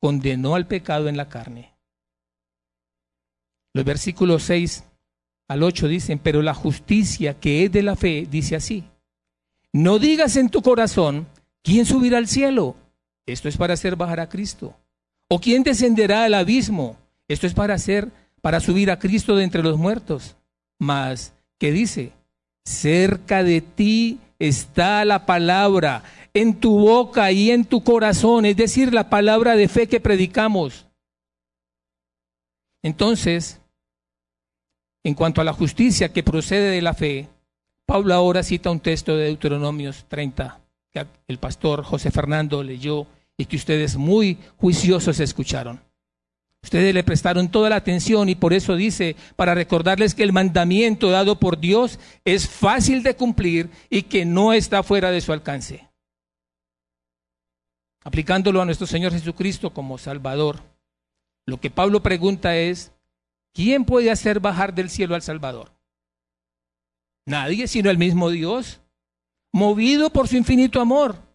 condenó 0.00 0.54
al 0.54 0.66
pecado 0.66 1.08
en 1.08 1.16
la 1.16 1.28
carne. 1.28 1.74
Los 3.74 3.84
versículos 3.84 4.42
6 4.44 4.84
al 5.48 5.62
8 5.62 5.88
dicen, 5.88 6.18
pero 6.18 6.42
la 6.42 6.54
justicia 6.54 7.38
que 7.38 7.64
es 7.64 7.72
de 7.72 7.82
la 7.82 7.96
fe 7.96 8.26
dice 8.30 8.56
así, 8.56 8.84
no 9.72 9.98
digas 9.98 10.36
en 10.36 10.48
tu 10.48 10.62
corazón, 10.62 11.26
¿quién 11.62 11.86
subirá 11.86 12.18
al 12.18 12.28
cielo? 12.28 12.76
Esto 13.26 13.48
es 13.48 13.56
para 13.56 13.74
hacer 13.74 13.96
bajar 13.96 14.20
a 14.20 14.28
Cristo. 14.28 14.74
¿O 15.28 15.40
quién 15.40 15.62
descenderá 15.62 16.24
al 16.24 16.34
abismo? 16.34 16.96
Esto 17.28 17.46
es 17.46 17.54
para 17.54 17.74
hacer, 17.74 18.10
para 18.40 18.58
subir 18.58 18.90
a 18.90 18.98
Cristo 18.98 19.36
de 19.36 19.44
entre 19.44 19.62
los 19.62 19.78
muertos. 19.78 20.36
Mas, 20.80 21.34
¿qué 21.58 21.70
dice? 21.70 22.12
Cerca 22.64 23.42
de 23.42 23.60
ti 23.60 24.20
está 24.38 25.04
la 25.04 25.26
palabra, 25.26 26.02
en 26.34 26.60
tu 26.60 26.78
boca 26.78 27.32
y 27.32 27.50
en 27.50 27.64
tu 27.64 27.82
corazón, 27.82 28.44
es 28.44 28.56
decir, 28.56 28.94
la 28.94 29.10
palabra 29.10 29.56
de 29.56 29.68
fe 29.68 29.88
que 29.88 30.00
predicamos. 30.00 30.86
Entonces, 32.82 33.60
en 35.04 35.14
cuanto 35.14 35.40
a 35.40 35.44
la 35.44 35.52
justicia 35.52 36.12
que 36.12 36.22
procede 36.22 36.70
de 36.70 36.82
la 36.82 36.94
fe, 36.94 37.28
Pablo 37.86 38.14
ahora 38.14 38.42
cita 38.42 38.70
un 38.70 38.80
texto 38.80 39.16
de 39.16 39.24
Deuteronomios 39.24 40.04
30 40.08 40.60
que 40.92 41.06
el 41.28 41.38
pastor 41.38 41.82
José 41.84 42.10
Fernando 42.10 42.62
leyó 42.62 43.06
y 43.36 43.46
que 43.46 43.56
ustedes 43.56 43.96
muy 43.96 44.38
juiciosos 44.56 45.20
escucharon. 45.20 45.80
Ustedes 46.62 46.94
le 46.94 47.04
prestaron 47.04 47.50
toda 47.50 47.70
la 47.70 47.76
atención 47.76 48.28
y 48.28 48.34
por 48.34 48.52
eso 48.52 48.76
dice, 48.76 49.16
para 49.36 49.54
recordarles 49.54 50.14
que 50.14 50.22
el 50.22 50.32
mandamiento 50.32 51.10
dado 51.10 51.40
por 51.40 51.58
Dios 51.58 51.98
es 52.24 52.48
fácil 52.48 53.02
de 53.02 53.16
cumplir 53.16 53.70
y 53.88 54.02
que 54.02 54.24
no 54.24 54.52
está 54.52 54.82
fuera 54.82 55.10
de 55.10 55.20
su 55.22 55.32
alcance. 55.32 55.88
Aplicándolo 58.04 58.60
a 58.60 58.64
nuestro 58.66 58.86
Señor 58.86 59.12
Jesucristo 59.12 59.72
como 59.72 59.98
Salvador, 59.98 60.62
lo 61.46 61.60
que 61.60 61.70
Pablo 61.70 62.02
pregunta 62.02 62.56
es, 62.56 62.92
¿quién 63.52 63.84
puede 63.84 64.10
hacer 64.10 64.40
bajar 64.40 64.74
del 64.74 64.90
cielo 64.90 65.14
al 65.14 65.22
Salvador? 65.22 65.72
Nadie, 67.26 67.68
sino 67.68 67.90
el 67.90 67.98
mismo 67.98 68.30
Dios, 68.30 68.80
movido 69.52 70.10
por 70.10 70.28
su 70.28 70.36
infinito 70.36 70.80
amor. 70.80 71.29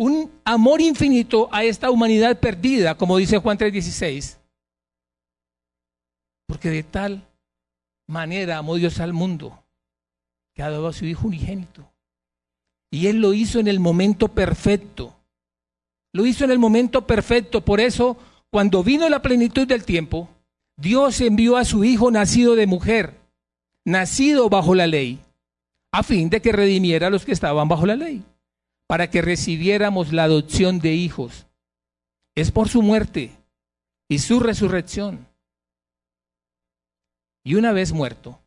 Un 0.00 0.30
amor 0.46 0.80
infinito 0.80 1.50
a 1.52 1.62
esta 1.62 1.90
humanidad 1.90 2.40
perdida, 2.40 2.96
como 2.96 3.18
dice 3.18 3.36
Juan 3.36 3.58
3:16. 3.58 4.38
Porque 6.46 6.70
de 6.70 6.82
tal 6.82 7.28
manera 8.08 8.56
amó 8.56 8.76
Dios 8.76 8.98
al 8.98 9.12
mundo, 9.12 9.62
que 10.54 10.62
ha 10.62 10.70
dado 10.70 10.88
a 10.88 10.94
su 10.94 11.04
Hijo 11.04 11.26
unigénito. 11.26 11.86
Y 12.90 13.08
Él 13.08 13.20
lo 13.20 13.34
hizo 13.34 13.60
en 13.60 13.68
el 13.68 13.78
momento 13.78 14.28
perfecto. 14.28 15.14
Lo 16.14 16.24
hizo 16.24 16.44
en 16.44 16.50
el 16.50 16.58
momento 16.58 17.06
perfecto. 17.06 17.60
Por 17.60 17.78
eso, 17.78 18.16
cuando 18.50 18.82
vino 18.82 19.06
la 19.10 19.20
plenitud 19.20 19.66
del 19.66 19.84
tiempo, 19.84 20.30
Dios 20.78 21.20
envió 21.20 21.58
a 21.58 21.66
su 21.66 21.84
Hijo 21.84 22.10
nacido 22.10 22.54
de 22.56 22.66
mujer 22.66 23.20
nacido 23.84 24.48
bajo 24.48 24.74
la 24.74 24.86
ley, 24.86 25.18
a 25.92 26.02
fin 26.02 26.30
de 26.30 26.40
que 26.40 26.52
redimiera 26.52 27.08
a 27.08 27.10
los 27.10 27.24
que 27.24 27.32
estaban 27.32 27.68
bajo 27.68 27.86
la 27.86 27.96
ley, 27.96 28.22
para 28.90 29.08
que 29.08 29.22
recibiéramos 29.22 30.12
la 30.12 30.24
adopción 30.24 30.80
de 30.80 30.94
hijos. 30.94 31.46
Es 32.34 32.50
por 32.50 32.68
su 32.68 32.82
muerte 32.82 33.30
y 34.08 34.18
su 34.18 34.40
resurrección. 34.40 35.28
Y 37.44 37.54
una 37.54 37.70
vez 37.70 37.92
muerto, 37.92 38.40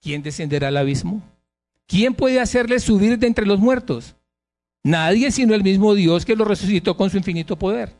¿quién 0.00 0.22
descenderá 0.22 0.68
al 0.68 0.76
abismo? 0.76 1.20
¿Quién 1.88 2.14
puede 2.14 2.38
hacerle 2.38 2.78
subir 2.78 3.18
de 3.18 3.26
entre 3.26 3.46
los 3.46 3.58
muertos? 3.58 4.14
Nadie 4.84 5.32
sino 5.32 5.56
el 5.56 5.64
mismo 5.64 5.92
Dios 5.96 6.24
que 6.24 6.36
lo 6.36 6.44
resucitó 6.44 6.96
con 6.96 7.10
su 7.10 7.16
infinito 7.16 7.56
poder. 7.56 7.92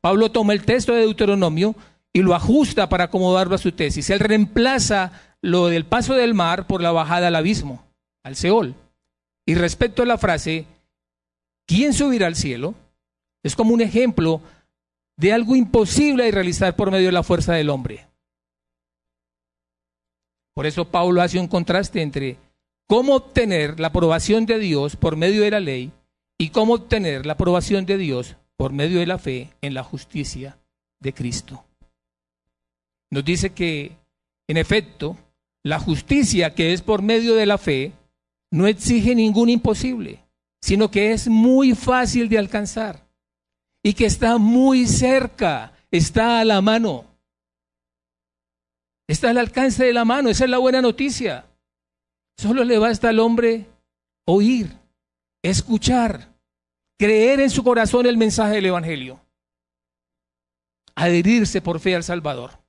Pablo 0.00 0.32
toma 0.32 0.52
el 0.52 0.64
texto 0.64 0.92
de 0.94 1.02
Deuteronomio 1.02 1.76
y 2.12 2.22
lo 2.22 2.34
ajusta 2.34 2.88
para 2.88 3.04
acomodarlo 3.04 3.54
a 3.54 3.58
su 3.58 3.70
tesis. 3.70 4.10
Él 4.10 4.18
reemplaza 4.18 5.12
lo 5.42 5.68
del 5.68 5.84
paso 5.84 6.14
del 6.14 6.34
mar 6.34 6.66
por 6.66 6.82
la 6.82 6.90
bajada 6.90 7.28
al 7.28 7.36
abismo, 7.36 7.84
al 8.24 8.34
Seol. 8.34 8.74
Y 9.50 9.56
respecto 9.56 10.04
a 10.04 10.06
la 10.06 10.16
frase, 10.16 10.64
¿quién 11.66 11.92
subirá 11.92 12.28
al 12.28 12.36
cielo? 12.36 12.76
Es 13.42 13.56
como 13.56 13.74
un 13.74 13.80
ejemplo 13.80 14.40
de 15.16 15.32
algo 15.32 15.56
imposible 15.56 16.22
de 16.22 16.30
realizar 16.30 16.76
por 16.76 16.92
medio 16.92 17.06
de 17.06 17.12
la 17.12 17.24
fuerza 17.24 17.54
del 17.54 17.68
hombre. 17.68 18.06
Por 20.54 20.66
eso 20.66 20.84
Pablo 20.84 21.20
hace 21.20 21.40
un 21.40 21.48
contraste 21.48 22.00
entre 22.00 22.36
cómo 22.86 23.16
obtener 23.16 23.80
la 23.80 23.88
aprobación 23.88 24.46
de 24.46 24.60
Dios 24.60 24.94
por 24.94 25.16
medio 25.16 25.42
de 25.42 25.50
la 25.50 25.58
ley 25.58 25.90
y 26.38 26.50
cómo 26.50 26.74
obtener 26.74 27.26
la 27.26 27.32
aprobación 27.32 27.86
de 27.86 27.98
Dios 27.98 28.36
por 28.56 28.72
medio 28.72 29.00
de 29.00 29.06
la 29.06 29.18
fe 29.18 29.50
en 29.62 29.74
la 29.74 29.82
justicia 29.82 30.60
de 31.00 31.12
Cristo. 31.12 31.64
Nos 33.10 33.24
dice 33.24 33.50
que, 33.50 33.96
en 34.46 34.58
efecto, 34.58 35.16
la 35.64 35.80
justicia 35.80 36.54
que 36.54 36.72
es 36.72 36.82
por 36.82 37.02
medio 37.02 37.34
de 37.34 37.46
la 37.46 37.58
fe 37.58 37.94
no 38.50 38.66
exige 38.66 39.14
ningún 39.14 39.48
imposible, 39.48 40.24
sino 40.60 40.90
que 40.90 41.12
es 41.12 41.28
muy 41.28 41.74
fácil 41.74 42.28
de 42.28 42.38
alcanzar 42.38 43.08
y 43.82 43.94
que 43.94 44.06
está 44.06 44.38
muy 44.38 44.86
cerca, 44.86 45.72
está 45.90 46.40
a 46.40 46.44
la 46.44 46.60
mano. 46.60 47.06
Está 49.08 49.30
al 49.30 49.38
alcance 49.38 49.84
de 49.84 49.92
la 49.92 50.04
mano, 50.04 50.28
esa 50.28 50.44
es 50.44 50.50
la 50.50 50.58
buena 50.58 50.80
noticia. 50.80 51.46
Solo 52.38 52.64
le 52.64 52.78
basta 52.78 53.08
al 53.08 53.18
hombre 53.18 53.66
oír, 54.26 54.76
escuchar, 55.42 56.32
creer 56.98 57.40
en 57.40 57.50
su 57.50 57.64
corazón 57.64 58.06
el 58.06 58.16
mensaje 58.16 58.54
del 58.54 58.66
Evangelio, 58.66 59.20
adherirse 60.94 61.60
por 61.60 61.80
fe 61.80 61.96
al 61.96 62.04
Salvador, 62.04 62.60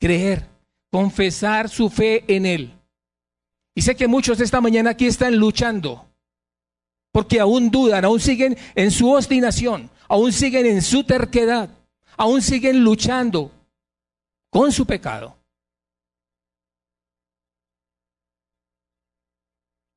creer 0.00 0.46
confesar 0.90 1.68
su 1.68 1.90
fe 1.90 2.24
en 2.28 2.46
Él. 2.46 2.75
Y 3.76 3.82
sé 3.82 3.94
que 3.94 4.08
muchos 4.08 4.40
esta 4.40 4.62
mañana 4.62 4.90
aquí 4.90 5.06
están 5.06 5.36
luchando, 5.36 6.08
porque 7.12 7.38
aún 7.38 7.70
dudan, 7.70 8.06
aún 8.06 8.20
siguen 8.20 8.56
en 8.74 8.90
su 8.90 9.12
obstinación, 9.12 9.90
aún 10.08 10.32
siguen 10.32 10.64
en 10.64 10.80
su 10.80 11.04
terquedad, 11.04 11.68
aún 12.16 12.40
siguen 12.40 12.82
luchando 12.82 13.52
con 14.48 14.72
su 14.72 14.86
pecado. 14.86 15.36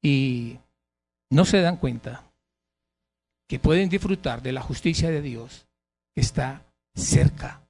Y 0.01 0.59
no 1.29 1.45
se 1.45 1.61
dan 1.61 1.77
cuenta 1.77 2.29
que 3.47 3.59
pueden 3.59 3.87
disfrutar 3.87 4.41
de 4.41 4.51
la 4.51 4.61
justicia 4.61 5.09
de 5.09 5.21
Dios 5.21 5.67
que 6.13 6.19
está 6.19 6.65
cerca, 6.93 7.61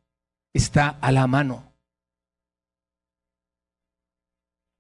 está 0.54 0.90
a 0.90 1.12
la 1.12 1.28
mano. 1.28 1.69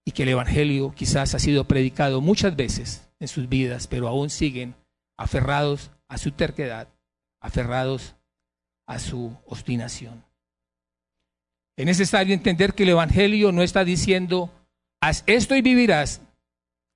Y 0.09 0.11
que 0.11 0.23
el 0.23 0.29
Evangelio 0.29 0.91
quizás 0.95 1.35
ha 1.35 1.39
sido 1.39 1.65
predicado 1.65 2.19
muchas 2.19 2.55
veces 2.55 3.07
en 3.19 3.27
sus 3.27 3.47
vidas, 3.47 3.85
pero 3.85 4.07
aún 4.07 4.31
siguen 4.31 4.73
aferrados 5.17 5.91
a 6.07 6.17
su 6.17 6.31
terquedad, 6.31 6.87
aferrados 7.39 8.15
a 8.87 8.97
su 8.97 9.37
obstinación. 9.45 10.23
Es 11.77 11.85
necesario 11.85 12.33
entender 12.33 12.73
que 12.73 12.81
el 12.81 12.89
Evangelio 12.89 13.51
no 13.51 13.61
está 13.61 13.83
diciendo, 13.83 14.49
haz 14.99 15.23
esto 15.27 15.55
y 15.55 15.61
vivirás, 15.61 16.21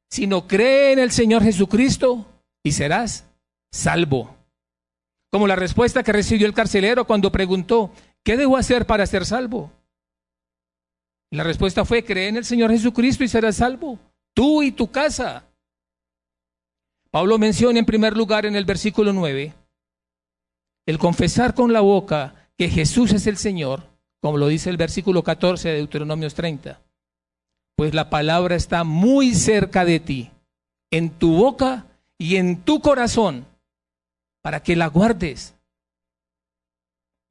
sino 0.10 0.48
cree 0.48 0.94
en 0.94 0.98
el 0.98 1.12
Señor 1.12 1.44
Jesucristo 1.44 2.26
y 2.64 2.72
serás 2.72 3.26
salvo. 3.72 4.36
Como 5.32 5.46
la 5.46 5.56
respuesta 5.56 6.02
que 6.02 6.14
recibió 6.14 6.48
el 6.48 6.56
carcelero 6.56 7.06
cuando 7.06 7.32
preguntó, 7.32 7.92
¿qué 8.24 8.38
debo 8.38 8.58
hacer 8.58 8.88
para 8.88 9.06
ser 9.06 9.24
salvo? 9.28 9.72
La 11.34 11.44
respuesta 11.44 11.84
fue, 11.84 12.04
cree 12.04 12.28
en 12.28 12.38
el 12.38 12.46
Señor 12.46 12.70
Jesucristo 12.70 13.24
y 13.24 13.28
serás 13.28 13.56
salvo, 13.56 13.98
tú 14.36 14.62
y 14.62 14.72
tu 14.72 14.92
casa. 14.92 15.48
Pablo 17.10 17.40
menciona 17.40 17.80
en 17.80 17.86
primer 17.86 18.16
lugar 18.16 18.46
en 18.46 18.56
el 18.56 18.66
versículo 18.66 19.12
9 19.14 19.52
el 20.86 20.98
confesar 21.00 21.56
con 21.56 21.74
la 21.74 21.82
boca 21.82 22.50
que 22.56 22.70
Jesús 22.70 23.14
es 23.14 23.26
el 23.26 23.38
Señor, 23.38 23.82
como 24.22 24.38
lo 24.38 24.48
dice 24.48 24.70
el 24.70 24.78
versículo 24.78 25.24
14 25.24 25.70
de 25.70 25.76
Deuteronomio 25.78 26.30
30, 26.30 26.80
pues 27.78 27.96
la 27.96 28.12
palabra 28.12 28.56
está 28.56 28.84
muy 28.84 29.34
cerca 29.34 29.86
de 29.86 30.00
ti, 30.00 30.30
en 30.92 31.10
tu 31.10 31.36
boca 31.38 31.88
y 32.20 32.36
en 32.36 32.62
tu 32.62 32.80
corazón, 32.80 33.48
para 34.44 34.62
que 34.62 34.76
la 34.76 34.86
guardes. 34.86 35.56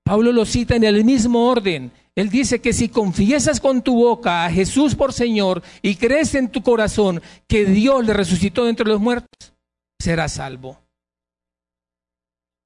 Pablo 0.02 0.32
lo 0.32 0.44
cita 0.44 0.75
en 0.75 0.82
el 0.82 1.04
mismo 1.04 1.49
orden. 1.49 1.92
Él 2.14 2.28
dice 2.28 2.61
que 2.61 2.73
si 2.73 2.88
confiesas 2.88 3.61
con 3.61 3.83
tu 3.83 3.95
boca 3.95 4.45
a 4.45 4.50
Jesús 4.50 4.95
por 4.95 5.12
Señor 5.12 5.62
y 5.81 5.97
crees 5.97 6.35
en 6.35 6.50
tu 6.50 6.62
corazón 6.62 7.23
que 7.47 7.64
Dios 7.64 8.04
le 8.04 8.12
resucitó 8.12 8.69
entre 8.69 8.87
los 8.87 9.00
muertos, 9.00 9.54
serás 9.99 10.33
salvo. 10.33 10.78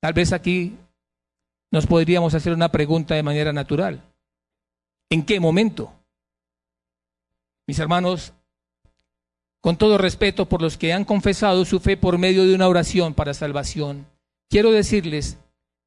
Tal 0.00 0.12
vez 0.14 0.32
aquí 0.32 0.76
nos 1.70 1.86
podríamos 1.86 2.34
hacer 2.34 2.52
una 2.52 2.72
pregunta 2.72 3.14
de 3.14 3.22
manera 3.22 3.52
natural. 3.52 4.02
¿En 5.10 5.24
qué 5.24 5.38
momento? 5.38 5.92
Mis 7.68 7.78
hermanos, 7.78 8.32
con 9.60 9.76
todo 9.76 9.98
respeto 9.98 10.48
por 10.48 10.60
los 10.60 10.76
que 10.76 10.92
han 10.92 11.04
confesado 11.04 11.64
su 11.64 11.78
fe 11.78 11.96
por 11.96 12.18
medio 12.18 12.44
de 12.44 12.54
una 12.54 12.68
oración 12.68 13.14
para 13.14 13.34
salvación, 13.34 14.06
quiero 14.48 14.72
decirles 14.72 15.38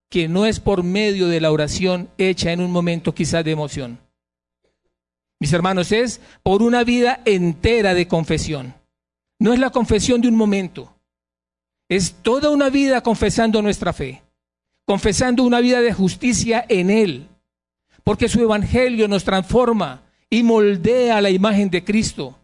que 0.10 0.28
no 0.28 0.46
es 0.46 0.60
por 0.60 0.84
medio 0.84 1.28
de 1.28 1.40
la 1.40 1.52
oración 1.52 2.10
hecha 2.18 2.52
en 2.52 2.62
un 2.62 2.72
momento 2.72 3.14
quizás 3.14 3.46
de 3.46 3.52
emoción. 3.52 4.00
Mis 5.40 5.54
hermanos, 5.54 5.92
es 5.92 6.20
por 6.44 6.62
una 6.62 6.84
vida 6.84 7.22
entera 7.26 7.94
de 7.94 8.08
confesión. 8.08 8.74
No 9.40 9.54
es 9.54 9.60
la 9.60 9.70
confesión 9.70 10.20
de 10.20 10.28
un 10.28 10.36
momento. 10.36 10.94
Es 11.88 12.16
toda 12.22 12.50
una 12.50 12.70
vida 12.70 13.02
confesando 13.02 13.62
nuestra 13.62 13.94
fe, 13.94 14.22
confesando 14.86 15.44
una 15.44 15.62
vida 15.62 15.82
de 15.82 15.94
justicia 15.94 16.66
en 16.68 16.90
Él, 16.90 17.28
porque 18.04 18.28
su 18.28 18.42
Evangelio 18.42 19.08
nos 19.08 19.24
transforma 19.24 20.04
y 20.30 20.44
moldea 20.44 21.22
la 21.22 21.30
imagen 21.30 21.70
de 21.70 21.84
Cristo. 21.84 22.38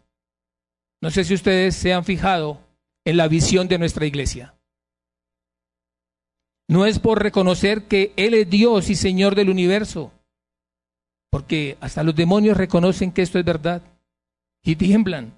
No 1.00 1.10
sé 1.10 1.24
si 1.24 1.34
ustedes 1.34 1.76
se 1.76 1.92
han 1.92 2.04
fijado 2.04 2.60
en 3.04 3.18
la 3.18 3.28
visión 3.28 3.68
de 3.68 3.78
nuestra 3.78 4.06
iglesia. 4.06 4.55
No 6.68 6.84
es 6.84 6.98
por 6.98 7.22
reconocer 7.22 7.84
que 7.84 8.12
Él 8.16 8.34
es 8.34 8.50
Dios 8.50 8.90
y 8.90 8.96
Señor 8.96 9.34
del 9.34 9.50
universo, 9.50 10.10
porque 11.30 11.76
hasta 11.80 12.02
los 12.02 12.14
demonios 12.14 12.56
reconocen 12.56 13.12
que 13.12 13.22
esto 13.22 13.38
es 13.38 13.44
verdad 13.44 13.82
y 14.62 14.74
tiemblan. 14.76 15.32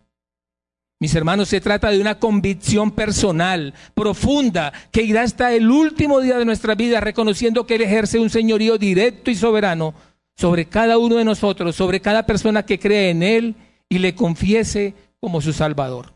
Mis 1.01 1.15
hermanos, 1.15 1.49
se 1.49 1.61
trata 1.61 1.91
de 1.91 2.01
una 2.01 2.19
convicción 2.19 2.91
personal, 2.91 3.73
profunda, 3.95 4.73
que 4.91 5.03
irá 5.03 5.23
hasta 5.23 5.53
el 5.53 5.71
último 5.71 6.21
día 6.21 6.39
de 6.39 6.45
nuestra 6.45 6.75
vida 6.75 7.01
reconociendo 7.01 7.67
que 7.67 7.77
Él 7.77 7.83
ejerce 7.83 8.19
un 8.19 8.31
señorío 8.31 8.79
directo 8.79 9.31
y 9.31 9.37
soberano 9.37 9.95
sobre 10.37 10.67
cada 10.67 10.99
uno 10.99 11.17
de 11.17 11.25
nosotros, 11.25 11.77
sobre 11.77 12.01
cada 12.01 12.27
persona 12.27 12.65
que 12.65 12.79
cree 12.79 13.11
en 13.11 13.23
Él 13.23 13.55
y 13.89 13.99
le 13.99 14.15
confiese 14.15 14.95
como 15.21 15.41
su 15.41 15.53
Salvador. 15.53 16.15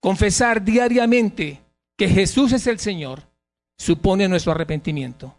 Confesar 0.00 0.64
diariamente 0.64 1.61
que 2.02 2.08
Jesús 2.08 2.50
es 2.50 2.66
el 2.66 2.80
Señor 2.80 3.22
supone 3.78 4.26
nuestro 4.26 4.50
arrepentimiento. 4.50 5.38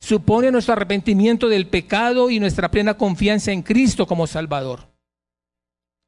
Supone 0.00 0.50
nuestro 0.50 0.72
arrepentimiento 0.72 1.48
del 1.48 1.68
pecado 1.68 2.30
y 2.30 2.40
nuestra 2.40 2.68
plena 2.68 2.94
confianza 2.94 3.52
en 3.52 3.62
Cristo 3.62 4.08
como 4.08 4.26
Salvador. 4.26 4.88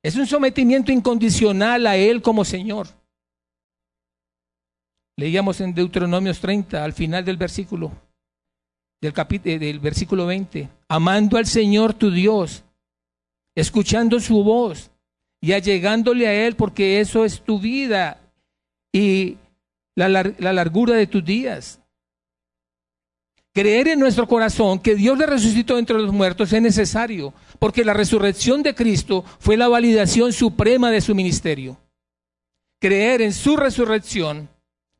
Es 0.02 0.16
un 0.16 0.26
sometimiento 0.26 0.90
incondicional 0.90 1.86
a 1.86 1.94
Él 1.94 2.20
como 2.20 2.44
Señor. 2.44 2.88
Leíamos 5.16 5.60
en 5.60 5.72
Deuteronomios 5.72 6.40
30, 6.40 6.82
al 6.82 6.92
final 6.92 7.24
del 7.24 7.36
versículo, 7.36 7.92
del, 9.00 9.12
capítulo, 9.12 9.56
del 9.56 9.78
versículo 9.78 10.26
20, 10.26 10.68
amando 10.88 11.36
al 11.36 11.46
Señor 11.46 11.94
tu 11.94 12.10
Dios, 12.10 12.64
escuchando 13.54 14.18
su 14.18 14.42
voz 14.42 14.90
y 15.40 15.52
allegándole 15.52 16.26
a 16.26 16.34
Él, 16.44 16.56
porque 16.56 16.98
eso 16.98 17.24
es 17.24 17.40
tu 17.40 17.60
vida 17.60 18.24
y 18.92 19.36
la, 19.94 20.08
la 20.08 20.52
largura 20.52 20.94
de 20.94 21.06
tus 21.06 21.24
días. 21.24 21.80
Creer 23.52 23.88
en 23.88 23.98
nuestro 23.98 24.28
corazón 24.28 24.78
que 24.78 24.94
Dios 24.94 25.18
le 25.18 25.26
resucitó 25.26 25.78
entre 25.78 25.96
los 25.98 26.12
muertos 26.12 26.52
es 26.52 26.62
necesario, 26.62 27.34
porque 27.58 27.84
la 27.84 27.94
resurrección 27.94 28.62
de 28.62 28.74
Cristo 28.74 29.24
fue 29.40 29.56
la 29.56 29.68
validación 29.68 30.32
suprema 30.32 30.90
de 30.90 31.00
su 31.00 31.14
ministerio. 31.14 31.76
Creer 32.80 33.22
en 33.22 33.32
su 33.32 33.56
resurrección 33.56 34.48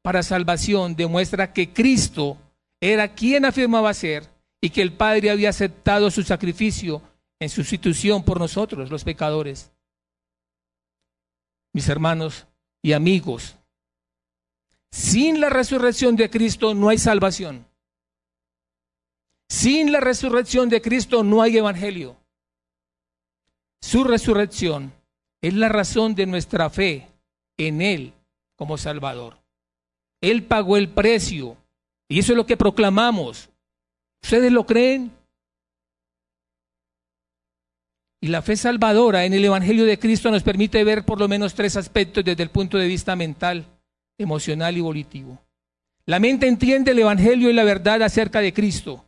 para 0.03 0.22
salvación 0.22 0.96
demuestra 0.96 1.53
que 1.53 1.72
Cristo 1.72 2.37
era 2.81 3.14
quien 3.14 3.44
afirmaba 3.44 3.94
ser 3.94 4.29
y 4.61 4.70
que 4.70 4.83
el 4.83 4.92
Padre 4.92 5.31
había 5.31 5.51
aceptado 5.51 6.11
su 6.11 6.22
sacrificio 6.22 7.03
en 7.38 7.48
sustitución 7.48 8.24
por 8.24 8.40
nosotros, 8.40 8.90
los 8.90 9.05
pecadores. 9.05 9.70
Mis 11.72 11.88
hermanos 11.88 12.46
y 12.83 12.92
amigos, 12.92 13.55
sin 14.90 15.40
la 15.40 15.51
resurrección 15.51 16.16
de 16.16 16.31
Cristo 16.31 16.74
no 16.74 16.88
hay 16.88 16.98
salvación. 16.98 17.66
Sin 19.48 19.92
la 19.92 20.01
resurrección 20.01 20.68
de 20.68 20.83
Cristo 20.83 21.24
no 21.24 21.42
hay 21.42 21.57
evangelio. 21.57 22.16
Su 23.81 24.05
resurrección 24.05 24.92
es 25.40 25.55
la 25.55 25.68
razón 25.68 26.14
de 26.14 26.27
nuestra 26.27 26.68
fe 26.68 27.09
en 27.57 27.81
Él 27.81 28.12
como 28.57 28.77
Salvador. 28.77 29.38
Él 30.20 30.42
pagó 30.44 30.77
el 30.77 30.88
precio 30.88 31.57
y 32.09 32.18
eso 32.18 32.33
es 32.33 32.37
lo 32.37 32.46
que 32.46 32.57
proclamamos. 32.57 33.48
¿Ustedes 34.22 34.51
lo 34.51 34.66
creen? 34.66 35.12
Y 38.20 38.29
la 38.29 38.42
fe 38.42 38.57
salvadora 38.57 39.24
en 39.24 39.33
el 39.33 39.44
Evangelio 39.44 39.85
de 39.85 39.98
Cristo 39.98 40.31
nos 40.31 40.42
permite 40.42 40.83
ver 40.83 41.05
por 41.05 41.20
lo 41.20 41.29
menos 41.29 41.55
tres 41.55 41.77
aspectos 41.77 42.24
desde 42.24 42.42
el 42.42 42.51
punto 42.51 42.77
de 42.77 42.88
vista 42.88 43.14
mental, 43.14 43.64
emocional 44.18 44.76
y 44.76 44.81
volitivo. 44.81 45.38
La 46.04 46.18
mente 46.18 46.48
entiende 46.48 46.90
el 46.90 46.98
Evangelio 46.98 47.48
y 47.50 47.52
la 47.52 47.64
verdad 47.64 48.02
acerca 48.02 48.40
de 48.40 48.52
Cristo 48.52 49.04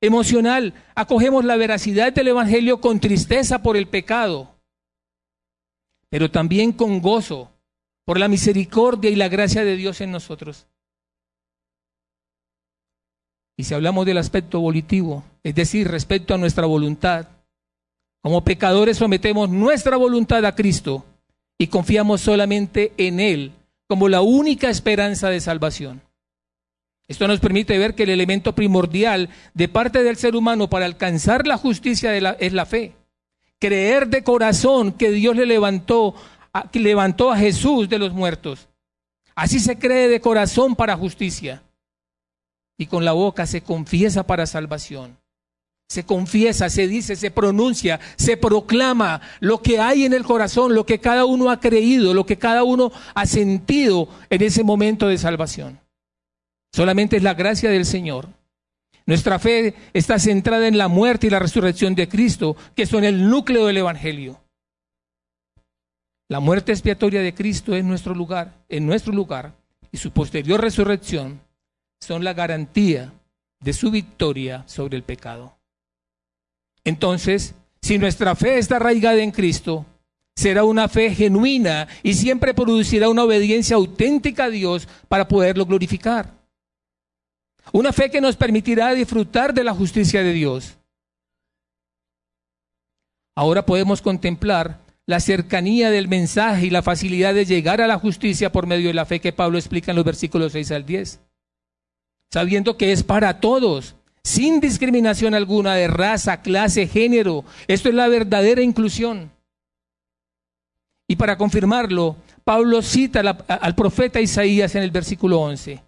emocional. 0.00 0.74
Acogemos 0.94 1.44
la 1.44 1.56
veracidad 1.56 2.12
del 2.12 2.28
Evangelio 2.28 2.80
con 2.80 3.00
tristeza 3.00 3.62
por 3.62 3.76
el 3.76 3.86
pecado, 3.86 4.56
pero 6.08 6.30
también 6.30 6.72
con 6.72 7.00
gozo 7.00 7.50
por 8.04 8.18
la 8.18 8.28
misericordia 8.28 9.10
y 9.10 9.16
la 9.16 9.28
gracia 9.28 9.64
de 9.64 9.76
Dios 9.76 10.00
en 10.00 10.10
nosotros. 10.10 10.66
Y 13.56 13.64
si 13.64 13.74
hablamos 13.74 14.06
del 14.06 14.18
aspecto 14.18 14.60
volitivo, 14.60 15.22
es 15.42 15.54
decir, 15.54 15.86
respecto 15.88 16.32
a 16.32 16.38
nuestra 16.38 16.64
voluntad, 16.64 17.28
como 18.22 18.42
pecadores 18.42 18.96
sometemos 18.96 19.50
nuestra 19.50 19.96
voluntad 19.96 20.44
a 20.44 20.54
Cristo 20.54 21.04
y 21.58 21.66
confiamos 21.66 22.22
solamente 22.22 22.92
en 22.96 23.20
Él 23.20 23.52
como 23.90 24.08
la 24.08 24.20
única 24.20 24.70
esperanza 24.70 25.30
de 25.30 25.40
salvación. 25.40 26.00
Esto 27.08 27.26
nos 27.26 27.40
permite 27.40 27.76
ver 27.76 27.96
que 27.96 28.04
el 28.04 28.10
elemento 28.10 28.54
primordial 28.54 29.30
de 29.52 29.66
parte 29.66 30.04
del 30.04 30.14
ser 30.14 30.36
humano 30.36 30.70
para 30.70 30.86
alcanzar 30.86 31.44
la 31.44 31.56
justicia 31.56 32.16
es 32.38 32.52
la 32.52 32.66
fe. 32.66 32.92
Creer 33.58 34.06
de 34.06 34.22
corazón 34.22 34.92
que 34.92 35.10
Dios 35.10 35.34
le 35.34 35.44
levantó, 35.44 36.14
que 36.70 36.78
levantó 36.78 37.32
a 37.32 37.36
Jesús 37.36 37.88
de 37.88 37.98
los 37.98 38.12
muertos. 38.12 38.68
Así 39.34 39.58
se 39.58 39.76
cree 39.76 40.06
de 40.06 40.20
corazón 40.20 40.76
para 40.76 40.96
justicia. 40.96 41.64
Y 42.78 42.86
con 42.86 43.04
la 43.04 43.10
boca 43.10 43.44
se 43.44 43.62
confiesa 43.62 44.24
para 44.24 44.46
salvación. 44.46 45.18
Se 45.90 46.06
confiesa, 46.06 46.70
se 46.70 46.86
dice, 46.86 47.16
se 47.16 47.32
pronuncia, 47.32 47.98
se 48.14 48.36
proclama 48.36 49.20
lo 49.40 49.60
que 49.60 49.80
hay 49.80 50.04
en 50.04 50.12
el 50.12 50.22
corazón, 50.22 50.72
lo 50.72 50.86
que 50.86 51.00
cada 51.00 51.24
uno 51.24 51.50
ha 51.50 51.58
creído, 51.58 52.14
lo 52.14 52.24
que 52.24 52.38
cada 52.38 52.62
uno 52.62 52.92
ha 53.12 53.26
sentido 53.26 54.08
en 54.30 54.40
ese 54.40 54.62
momento 54.62 55.08
de 55.08 55.18
salvación. 55.18 55.80
Solamente 56.72 57.16
es 57.16 57.24
la 57.24 57.34
gracia 57.34 57.70
del 57.70 57.84
Señor. 57.84 58.28
Nuestra 59.04 59.40
fe 59.40 59.74
está 59.92 60.20
centrada 60.20 60.68
en 60.68 60.78
la 60.78 60.86
muerte 60.86 61.26
y 61.26 61.30
la 61.30 61.40
resurrección 61.40 61.96
de 61.96 62.08
Cristo, 62.08 62.56
que 62.76 62.86
son 62.86 63.02
el 63.02 63.28
núcleo 63.28 63.66
del 63.66 63.78
Evangelio. 63.78 64.40
La 66.28 66.38
muerte 66.38 66.70
expiatoria 66.70 67.20
de 67.20 67.34
Cristo 67.34 67.74
en 67.74 67.88
nuestro 67.88 68.14
lugar, 68.14 68.54
en 68.68 68.86
nuestro 68.86 69.12
lugar, 69.12 69.56
y 69.90 69.98
su 69.98 70.12
posterior 70.12 70.60
resurrección 70.60 71.40
son 71.98 72.22
la 72.22 72.32
garantía 72.32 73.12
de 73.58 73.72
su 73.72 73.90
victoria 73.90 74.62
sobre 74.68 74.96
el 74.96 75.02
pecado. 75.02 75.59
Entonces, 76.84 77.54
si 77.82 77.98
nuestra 77.98 78.34
fe 78.34 78.58
está 78.58 78.76
arraigada 78.76 79.22
en 79.22 79.30
Cristo, 79.30 79.86
será 80.34 80.64
una 80.64 80.88
fe 80.88 81.14
genuina 81.14 81.88
y 82.02 82.14
siempre 82.14 82.54
producirá 82.54 83.08
una 83.08 83.24
obediencia 83.24 83.76
auténtica 83.76 84.44
a 84.44 84.50
Dios 84.50 84.88
para 85.08 85.28
poderlo 85.28 85.66
glorificar. 85.66 86.30
Una 87.72 87.92
fe 87.92 88.10
que 88.10 88.20
nos 88.20 88.36
permitirá 88.36 88.92
disfrutar 88.94 89.54
de 89.54 89.64
la 89.64 89.74
justicia 89.74 90.22
de 90.22 90.32
Dios. 90.32 90.76
Ahora 93.36 93.64
podemos 93.64 94.02
contemplar 94.02 94.80
la 95.06 95.20
cercanía 95.20 95.90
del 95.90 96.08
mensaje 96.08 96.66
y 96.66 96.70
la 96.70 96.82
facilidad 96.82 97.34
de 97.34 97.44
llegar 97.44 97.80
a 97.80 97.86
la 97.86 97.98
justicia 97.98 98.52
por 98.52 98.66
medio 98.66 98.88
de 98.88 98.94
la 98.94 99.06
fe 99.06 99.20
que 99.20 99.32
Pablo 99.32 99.58
explica 99.58 99.92
en 99.92 99.96
los 99.96 100.04
versículos 100.04 100.52
6 100.52 100.70
al 100.72 100.86
10. 100.86 101.20
Sabiendo 102.32 102.76
que 102.76 102.92
es 102.92 103.02
para 103.02 103.40
todos, 103.40 103.96
sin 104.22 104.60
discriminación 104.60 105.34
alguna 105.34 105.74
de 105.74 105.88
raza, 105.88 106.42
clase, 106.42 106.86
género. 106.86 107.44
Esto 107.66 107.88
es 107.88 107.94
la 107.94 108.08
verdadera 108.08 108.62
inclusión. 108.62 109.30
Y 111.08 111.16
para 111.16 111.36
confirmarlo, 111.36 112.16
Pablo 112.44 112.82
cita 112.82 113.20
al 113.20 113.74
profeta 113.74 114.20
Isaías 114.20 114.74
en 114.74 114.82
el 114.82 114.90
versículo 114.90 115.40
11. 115.40 115.82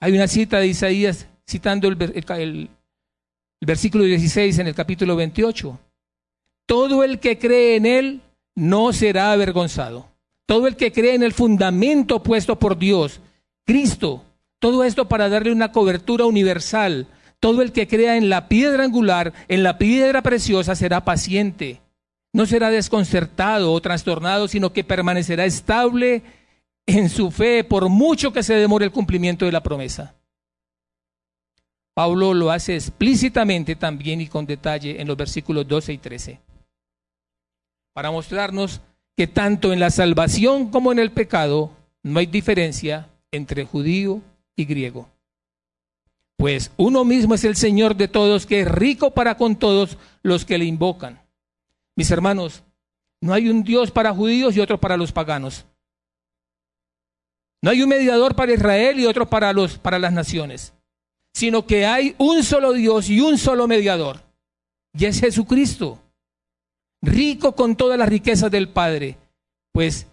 Hay 0.00 0.12
una 0.12 0.28
cita 0.28 0.58
de 0.58 0.66
Isaías 0.66 1.26
citando 1.48 1.88
el, 1.88 2.68
versículo 3.60 4.04
16 4.04 4.58
en 4.58 4.66
el 4.66 4.74
capítulo 4.74 5.16
28. 5.16 5.78
Todo 6.66 7.04
el 7.04 7.20
que 7.20 7.38
cree 7.38 7.76
en 7.76 7.86
él 7.86 8.20
no 8.54 8.92
será 8.92 9.32
avergonzado. 9.32 10.08
Todo 10.46 10.66
el 10.66 10.76
que 10.76 10.92
cree 10.92 11.14
en 11.14 11.22
el 11.22 11.32
fundamento 11.32 12.22
puesto 12.22 12.58
por 12.58 12.78
Dios, 12.78 13.20
Cristo, 13.64 14.24
todo 14.58 14.84
esto 14.84 15.08
para 15.08 15.28
darle 15.28 15.52
una 15.52 15.72
cobertura 15.72 16.24
universal. 16.24 17.06
Todo 17.40 17.62
el 17.62 17.72
que 17.72 17.86
crea 17.86 18.16
en 18.16 18.28
la 18.28 18.48
piedra 18.48 18.84
angular, 18.84 19.32
en 19.48 19.62
la 19.62 19.78
piedra 19.78 20.22
preciosa, 20.22 20.74
será 20.74 21.04
paciente. 21.04 21.80
No 22.32 22.46
será 22.46 22.70
desconcertado 22.70 23.72
o 23.72 23.80
trastornado, 23.80 24.48
sino 24.48 24.72
que 24.72 24.84
permanecerá 24.84 25.44
estable 25.44 26.22
en 26.86 27.08
su 27.08 27.30
fe 27.30 27.64
por 27.64 27.88
mucho 27.88 28.32
que 28.32 28.42
se 28.42 28.54
demore 28.54 28.84
el 28.84 28.92
cumplimiento 28.92 29.44
de 29.44 29.52
la 29.52 29.62
promesa. 29.62 30.14
Pablo 31.94 32.34
lo 32.34 32.50
hace 32.50 32.74
explícitamente 32.74 33.74
también 33.74 34.20
y 34.20 34.26
con 34.26 34.44
detalle 34.44 35.00
en 35.00 35.08
los 35.08 35.16
versículos 35.16 35.66
12 35.66 35.94
y 35.94 35.98
13, 35.98 36.40
para 37.94 38.10
mostrarnos 38.10 38.82
que 39.16 39.26
tanto 39.26 39.72
en 39.72 39.80
la 39.80 39.88
salvación 39.88 40.70
como 40.70 40.92
en 40.92 40.98
el 40.98 41.10
pecado 41.10 41.70
no 42.02 42.18
hay 42.18 42.26
diferencia 42.26 43.08
entre 43.32 43.64
judío 43.64 44.20
y 44.54 44.66
griego. 44.66 45.08
Pues 46.36 46.70
uno 46.76 47.04
mismo 47.04 47.34
es 47.34 47.44
el 47.44 47.56
Señor 47.56 47.96
de 47.96 48.08
todos, 48.08 48.46
que 48.46 48.60
es 48.60 48.68
rico 48.68 49.12
para 49.12 49.36
con 49.36 49.56
todos 49.56 49.96
los 50.22 50.44
que 50.44 50.58
le 50.58 50.66
invocan. 50.66 51.22
Mis 51.96 52.10
hermanos, 52.10 52.62
no 53.22 53.32
hay 53.32 53.48
un 53.48 53.62
Dios 53.62 53.90
para 53.90 54.12
judíos 54.12 54.56
y 54.56 54.60
otro 54.60 54.78
para 54.78 54.96
los 54.96 55.12
paganos. 55.12 55.64
No 57.62 57.70
hay 57.70 57.82
un 57.82 57.88
mediador 57.88 58.36
para 58.36 58.52
Israel 58.52 59.00
y 59.00 59.06
otro 59.06 59.28
para, 59.28 59.52
los, 59.52 59.78
para 59.78 59.98
las 59.98 60.12
naciones, 60.12 60.74
sino 61.34 61.66
que 61.66 61.86
hay 61.86 62.14
un 62.18 62.44
solo 62.44 62.72
Dios 62.74 63.08
y 63.08 63.20
un 63.20 63.38
solo 63.38 63.66
mediador, 63.66 64.20
y 64.92 65.06
es 65.06 65.20
Jesucristo, 65.20 65.98
rico 67.02 67.54
con 67.56 67.76
todas 67.76 67.98
las 67.98 68.08
riquezas 68.08 68.50
del 68.50 68.68
Padre, 68.68 69.16
pues 69.72 70.06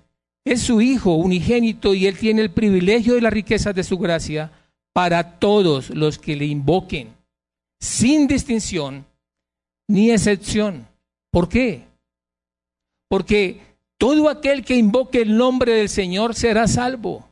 es 0.46 0.62
su 0.62 0.82
Hijo 0.82 1.16
unigénito 1.16 1.94
y 1.94 2.08
Él 2.08 2.18
tiene 2.18 2.42
el 2.42 2.52
privilegio 2.52 3.16
de 3.16 3.22
las 3.22 3.34
riquezas 3.34 3.76
de 3.76 3.84
su 3.84 3.98
gracia 3.98 4.52
para 4.94 5.40
todos 5.40 5.90
los 5.90 6.20
que 6.20 6.36
le 6.36 6.46
invoquen, 6.46 7.14
sin 7.80 8.28
distinción 8.28 9.06
ni 9.88 10.12
excepción. 10.12 10.88
¿Por 11.32 11.50
qué? 11.50 11.84
Porque 13.10 13.60
todo 13.98 14.30
aquel 14.30 14.64
que 14.64 14.76
invoque 14.76 15.22
el 15.22 15.36
nombre 15.36 15.74
del 15.74 15.90
Señor 15.90 16.36
será 16.36 16.68
salvo. 16.68 17.28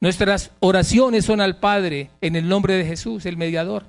Nuestras 0.00 0.52
oraciones 0.60 1.24
son 1.24 1.40
al 1.40 1.58
Padre 1.58 2.10
en 2.20 2.36
el 2.36 2.48
nombre 2.48 2.74
de 2.74 2.84
Jesús, 2.84 3.26
el 3.26 3.36
mediador. 3.36 3.84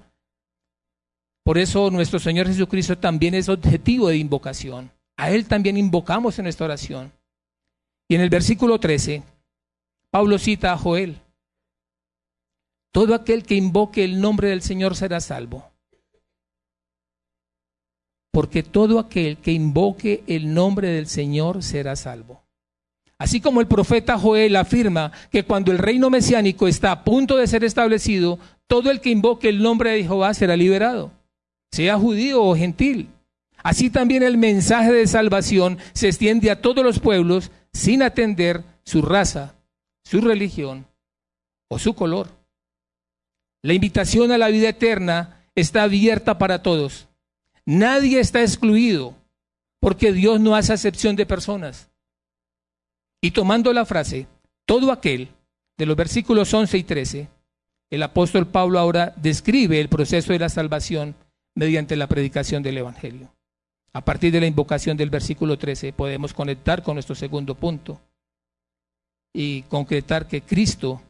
Por 1.43 1.57
eso 1.57 1.89
nuestro 1.91 2.19
Señor 2.19 2.47
Jesucristo 2.47 2.97
también 2.97 3.33
es 3.33 3.49
objetivo 3.49 4.09
de 4.09 4.17
invocación. 4.17 4.91
A 5.17 5.31
Él 5.31 5.45
también 5.45 5.77
invocamos 5.77 6.37
en 6.39 6.43
nuestra 6.43 6.65
oración. 6.65 7.11
Y 8.07 8.15
en 8.15 8.21
el 8.21 8.29
versículo 8.29 8.79
13, 8.79 9.23
Pablo 10.11 10.37
cita 10.37 10.73
a 10.73 10.77
Joel. 10.77 11.19
Todo 12.91 13.13
aquel 13.13 13.43
que 13.43 13.55
invoque 13.55 14.03
el 14.03 14.19
nombre 14.19 14.49
del 14.49 14.61
Señor 14.61 14.95
será 14.95 15.19
salvo. 15.19 15.71
Porque 18.31 18.63
todo 18.63 18.99
aquel 18.99 19.37
que 19.37 19.51
invoque 19.51 20.23
el 20.27 20.53
nombre 20.53 20.89
del 20.89 21.07
Señor 21.07 21.63
será 21.63 21.95
salvo. 21.95 22.41
Así 23.19 23.41
como 23.41 23.59
el 23.59 23.67
profeta 23.67 24.17
Joel 24.17 24.55
afirma 24.55 25.11
que 25.29 25.43
cuando 25.43 25.71
el 25.71 25.77
reino 25.77 26.09
mesiánico 26.09 26.67
está 26.67 26.91
a 26.91 27.03
punto 27.03 27.35
de 27.35 27.47
ser 27.47 27.63
establecido, 27.65 28.39
todo 28.65 28.89
el 28.91 29.01
que 29.01 29.09
invoque 29.09 29.49
el 29.49 29.61
nombre 29.61 29.91
de 29.91 30.03
Jehová 30.03 30.33
será 30.33 30.55
liberado, 30.55 31.11
sea 31.71 31.97
judío 31.97 32.41
o 32.43 32.55
gentil. 32.55 33.09
Así 33.61 33.89
también 33.89 34.23
el 34.23 34.37
mensaje 34.37 34.93
de 34.93 35.05
salvación 35.05 35.79
se 35.93 36.07
extiende 36.07 36.49
a 36.49 36.61
todos 36.61 36.83
los 36.83 36.99
pueblos 36.99 37.51
sin 37.73 38.03
atender 38.03 38.63
su 38.85 39.01
raza, 39.01 39.55
su 40.05 40.21
religión 40.21 40.85
o 41.67 41.77
su 41.77 41.93
color. 41.93 42.38
La 43.61 43.73
invitación 43.73 44.31
a 44.31 44.37
la 44.37 44.47
vida 44.47 44.69
eterna 44.69 45.43
está 45.55 45.83
abierta 45.83 46.37
para 46.37 46.63
todos. 46.63 47.07
Nadie 47.65 48.19
está 48.19 48.41
excluido 48.41 49.15
porque 49.79 50.13
Dios 50.13 50.39
no 50.39 50.55
hace 50.55 50.73
acepción 50.73 51.15
de 51.15 51.25
personas. 51.25 51.89
Y 53.21 53.31
tomando 53.31 53.73
la 53.73 53.85
frase, 53.85 54.27
todo 54.65 54.91
aquel, 54.91 55.29
de 55.77 55.85
los 55.85 55.95
versículos 55.95 56.53
11 56.53 56.77
y 56.77 56.83
13, 56.83 57.29
el 57.89 58.03
apóstol 58.03 58.47
Pablo 58.47 58.79
ahora 58.79 59.13
describe 59.17 59.79
el 59.79 59.89
proceso 59.89 60.33
de 60.33 60.39
la 60.39 60.49
salvación 60.49 61.15
mediante 61.55 61.95
la 61.95 62.07
predicación 62.07 62.63
del 62.63 62.77
Evangelio. 62.77 63.33
A 63.93 64.05
partir 64.05 64.31
de 64.31 64.39
la 64.39 64.47
invocación 64.47 64.95
del 64.95 65.09
versículo 65.09 65.57
13 65.57 65.93
podemos 65.93 66.33
conectar 66.33 66.83
con 66.83 66.95
nuestro 66.95 67.15
segundo 67.15 67.55
punto 67.55 67.99
y 69.33 69.63
concretar 69.63 70.27
que 70.27 70.41
Cristo 70.41 71.01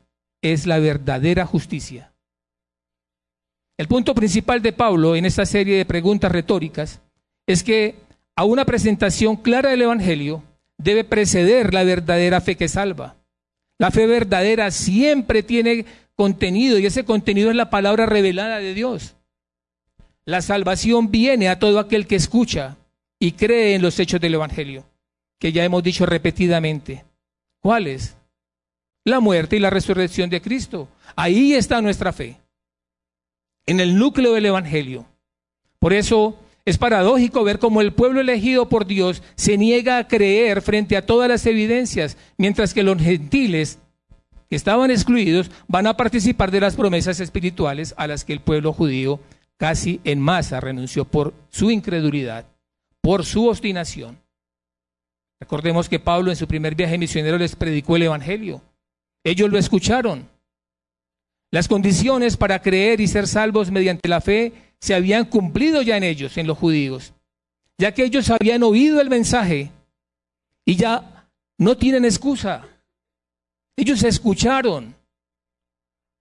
es 0.41 0.65
la 0.65 0.79
verdadera 0.79 1.45
justicia. 1.45 2.13
El 3.79 3.87
punto 3.87 4.13
principal 4.13 4.61
de 4.61 4.73
Pablo 4.73 5.15
en 5.15 5.23
esta 5.23 5.45
serie 5.45 5.77
de 5.77 5.85
preguntas 5.85 6.29
retóricas 6.29 6.99
es 7.47 7.63
que 7.63 7.95
a 8.35 8.43
una 8.43 8.65
presentación 8.65 9.37
clara 9.37 9.69
del 9.69 9.83
Evangelio 9.83 10.43
debe 10.77 11.05
preceder 11.05 11.73
la 11.73 11.85
verdadera 11.85 12.41
fe 12.41 12.57
que 12.57 12.67
salva. 12.67 13.15
La 13.77 13.89
fe 13.89 14.05
verdadera 14.05 14.69
siempre 14.71 15.43
tiene 15.43 15.85
contenido 16.15 16.77
y 16.77 16.87
ese 16.87 17.05
contenido 17.05 17.51
es 17.51 17.55
la 17.55 17.69
palabra 17.69 18.05
revelada 18.05 18.59
de 18.59 18.73
Dios. 18.73 19.15
La 20.25 20.41
salvación 20.41 21.09
viene 21.09 21.47
a 21.47 21.57
todo 21.57 21.79
aquel 21.79 22.05
que 22.05 22.17
escucha 22.17 22.75
y 23.17 23.31
cree 23.31 23.75
en 23.75 23.81
los 23.81 23.97
hechos 23.97 24.19
del 24.19 24.33
Evangelio, 24.33 24.83
que 25.39 25.53
ya 25.53 25.63
hemos 25.63 25.83
dicho 25.83 26.05
repetidamente. 26.05 27.05
¿Cuáles? 27.61 28.17
La 29.05 29.21
muerte 29.21 29.55
y 29.55 29.59
la 29.59 29.69
resurrección 29.69 30.29
de 30.29 30.41
Cristo. 30.41 30.89
Ahí 31.15 31.53
está 31.53 31.81
nuestra 31.81 32.11
fe, 32.11 32.41
en 33.69 33.79
el 33.79 33.99
núcleo 33.99 34.33
del 34.33 34.47
Evangelio. 34.47 35.05
Por 35.77 35.93
eso 35.93 36.35
es 36.65 36.79
paradójico 36.79 37.43
ver 37.43 37.59
cómo 37.59 37.81
el 37.81 37.93
pueblo 37.93 38.19
elegido 38.19 38.67
por 38.67 38.87
Dios 38.87 39.21
se 39.35 39.59
niega 39.59 39.99
a 39.99 40.07
creer 40.07 40.63
frente 40.63 40.97
a 40.97 41.05
todas 41.05 41.29
las 41.29 41.45
evidencias, 41.45 42.17
mientras 42.35 42.73
que 42.73 42.81
los 42.81 42.99
gentiles 42.99 43.77
que 44.49 44.55
estaban 44.55 44.89
excluidos 44.89 45.51
van 45.67 45.85
a 45.85 45.95
participar 45.95 46.49
de 46.49 46.61
las 46.61 46.75
promesas 46.75 47.19
espirituales 47.19 47.93
a 47.95 48.07
las 48.07 48.25
que 48.25 48.33
el 48.33 48.39
pueblo 48.39 48.73
judío 48.73 49.19
casi 49.57 50.01
en 50.03 50.19
masa 50.19 50.59
renunció 50.59 51.05
por 51.05 51.35
su 51.49 51.69
incredulidad, 51.69 52.47
por 53.01 53.23
su 53.23 53.49
obstinación. 53.49 54.17
Recordemos 55.39 55.87
que 55.87 55.99
Pablo 55.99 56.31
en 56.31 56.37
su 56.37 56.47
primer 56.47 56.73
viaje 56.73 56.97
misionero 56.97 57.37
les 57.37 57.55
predicó 57.55 57.97
el 57.97 58.03
Evangelio. 58.03 58.63
Ellos 59.23 59.51
lo 59.51 59.59
escucharon. 59.59 60.27
Las 61.51 61.67
condiciones 61.67 62.37
para 62.37 62.61
creer 62.61 63.01
y 63.01 63.07
ser 63.07 63.27
salvos 63.27 63.71
mediante 63.71 64.07
la 64.07 64.21
fe 64.21 64.53
se 64.79 64.93
habían 64.93 65.25
cumplido 65.25 65.81
ya 65.81 65.97
en 65.97 66.03
ellos, 66.03 66.37
en 66.37 66.47
los 66.47 66.57
judíos, 66.57 67.13
ya 67.77 67.93
que 67.93 68.03
ellos 68.03 68.29
habían 68.29 68.63
oído 68.63 69.01
el 69.01 69.09
mensaje 69.09 69.71
y 70.65 70.75
ya 70.75 71.29
no 71.57 71.75
tienen 71.75 72.05
excusa. 72.05 72.67
Ellos 73.75 74.03
escucharon, 74.03 74.95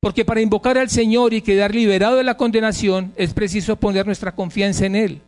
porque 0.01 0.25
para 0.25 0.41
invocar 0.41 0.79
al 0.79 0.88
Señor 0.88 1.35
y 1.35 1.43
quedar 1.43 1.75
liberado 1.75 2.17
de 2.17 2.25
la 2.25 2.37
condenación 2.37 3.12
es 3.17 3.35
preciso 3.35 3.77
poner 3.77 4.07
nuestra 4.07 4.35
confianza 4.35 4.87
en 4.87 4.97
Él. 4.97 5.23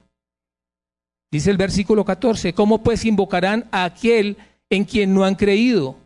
Dice 1.31 1.51
el 1.51 1.57
versículo 1.57 2.05
14, 2.05 2.55
¿cómo 2.55 2.83
pues 2.83 3.05
invocarán 3.05 3.69
a 3.71 3.85
aquel 3.85 4.37
en 4.71 4.85
quien 4.85 5.13
no 5.15 5.25
han 5.25 5.35
creído? 5.35 5.97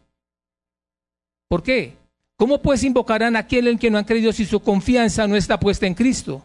¿Por 1.48 1.62
qué? 1.62 1.96
¿Cómo 2.36 2.60
pues 2.60 2.82
invocarán 2.82 3.36
a 3.36 3.40
aquel 3.40 3.68
en 3.68 3.78
quien 3.78 3.92
no 3.92 3.98
han 3.98 4.04
creído 4.04 4.32
si 4.32 4.44
su 4.44 4.60
confianza 4.60 5.26
no 5.26 5.36
está 5.36 5.58
puesta 5.58 5.86
en 5.86 5.94
Cristo? 5.94 6.44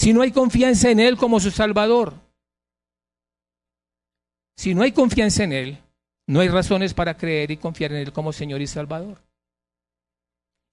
si 0.00 0.14
no 0.14 0.22
hay 0.22 0.32
confianza 0.32 0.90
en 0.90 0.98
Él 0.98 1.18
como 1.18 1.40
su 1.40 1.50
Salvador? 1.50 2.14
Si 4.56 4.74
no 4.74 4.80
hay 4.80 4.92
confianza 4.92 5.44
en 5.44 5.52
Él, 5.52 5.78
no 6.26 6.40
hay 6.40 6.48
razones 6.48 6.94
para 6.94 7.18
creer 7.18 7.50
y 7.50 7.58
confiar 7.58 7.92
en 7.92 7.98
Él 7.98 8.10
como 8.10 8.32
Señor 8.32 8.62
y 8.62 8.66
Salvador. 8.66 9.18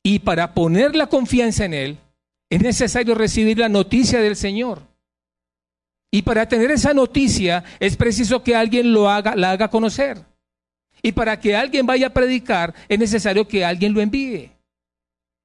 Y 0.01 0.19
para 0.19 0.53
poner 0.53 0.95
la 0.95 1.07
confianza 1.07 1.65
en 1.65 1.73
Él, 1.73 1.97
es 2.49 2.62
necesario 2.62 3.15
recibir 3.15 3.57
la 3.57 3.67
noticia 3.67 4.21
del 4.21 4.38
Señor. 4.38 4.83
Y 6.10 6.21
para 6.21 6.47
tener 6.47 6.71
esa 6.71 6.93
noticia 6.93 7.65
es 7.81 7.97
preciso 7.97 8.41
que 8.43 8.55
alguien 8.55 8.93
lo 8.93 9.10
haga, 9.10 9.36
la 9.36 9.51
haga 9.51 9.67
conocer. 9.67 10.23
Y 11.01 11.12
para 11.12 11.39
que 11.39 11.55
alguien 11.55 11.86
vaya 11.86 12.07
a 12.07 12.13
predicar 12.13 12.73
es 12.88 12.99
necesario 12.99 13.47
que 13.47 13.63
alguien 13.63 13.93
lo 13.93 14.01
envíe. 14.01 14.51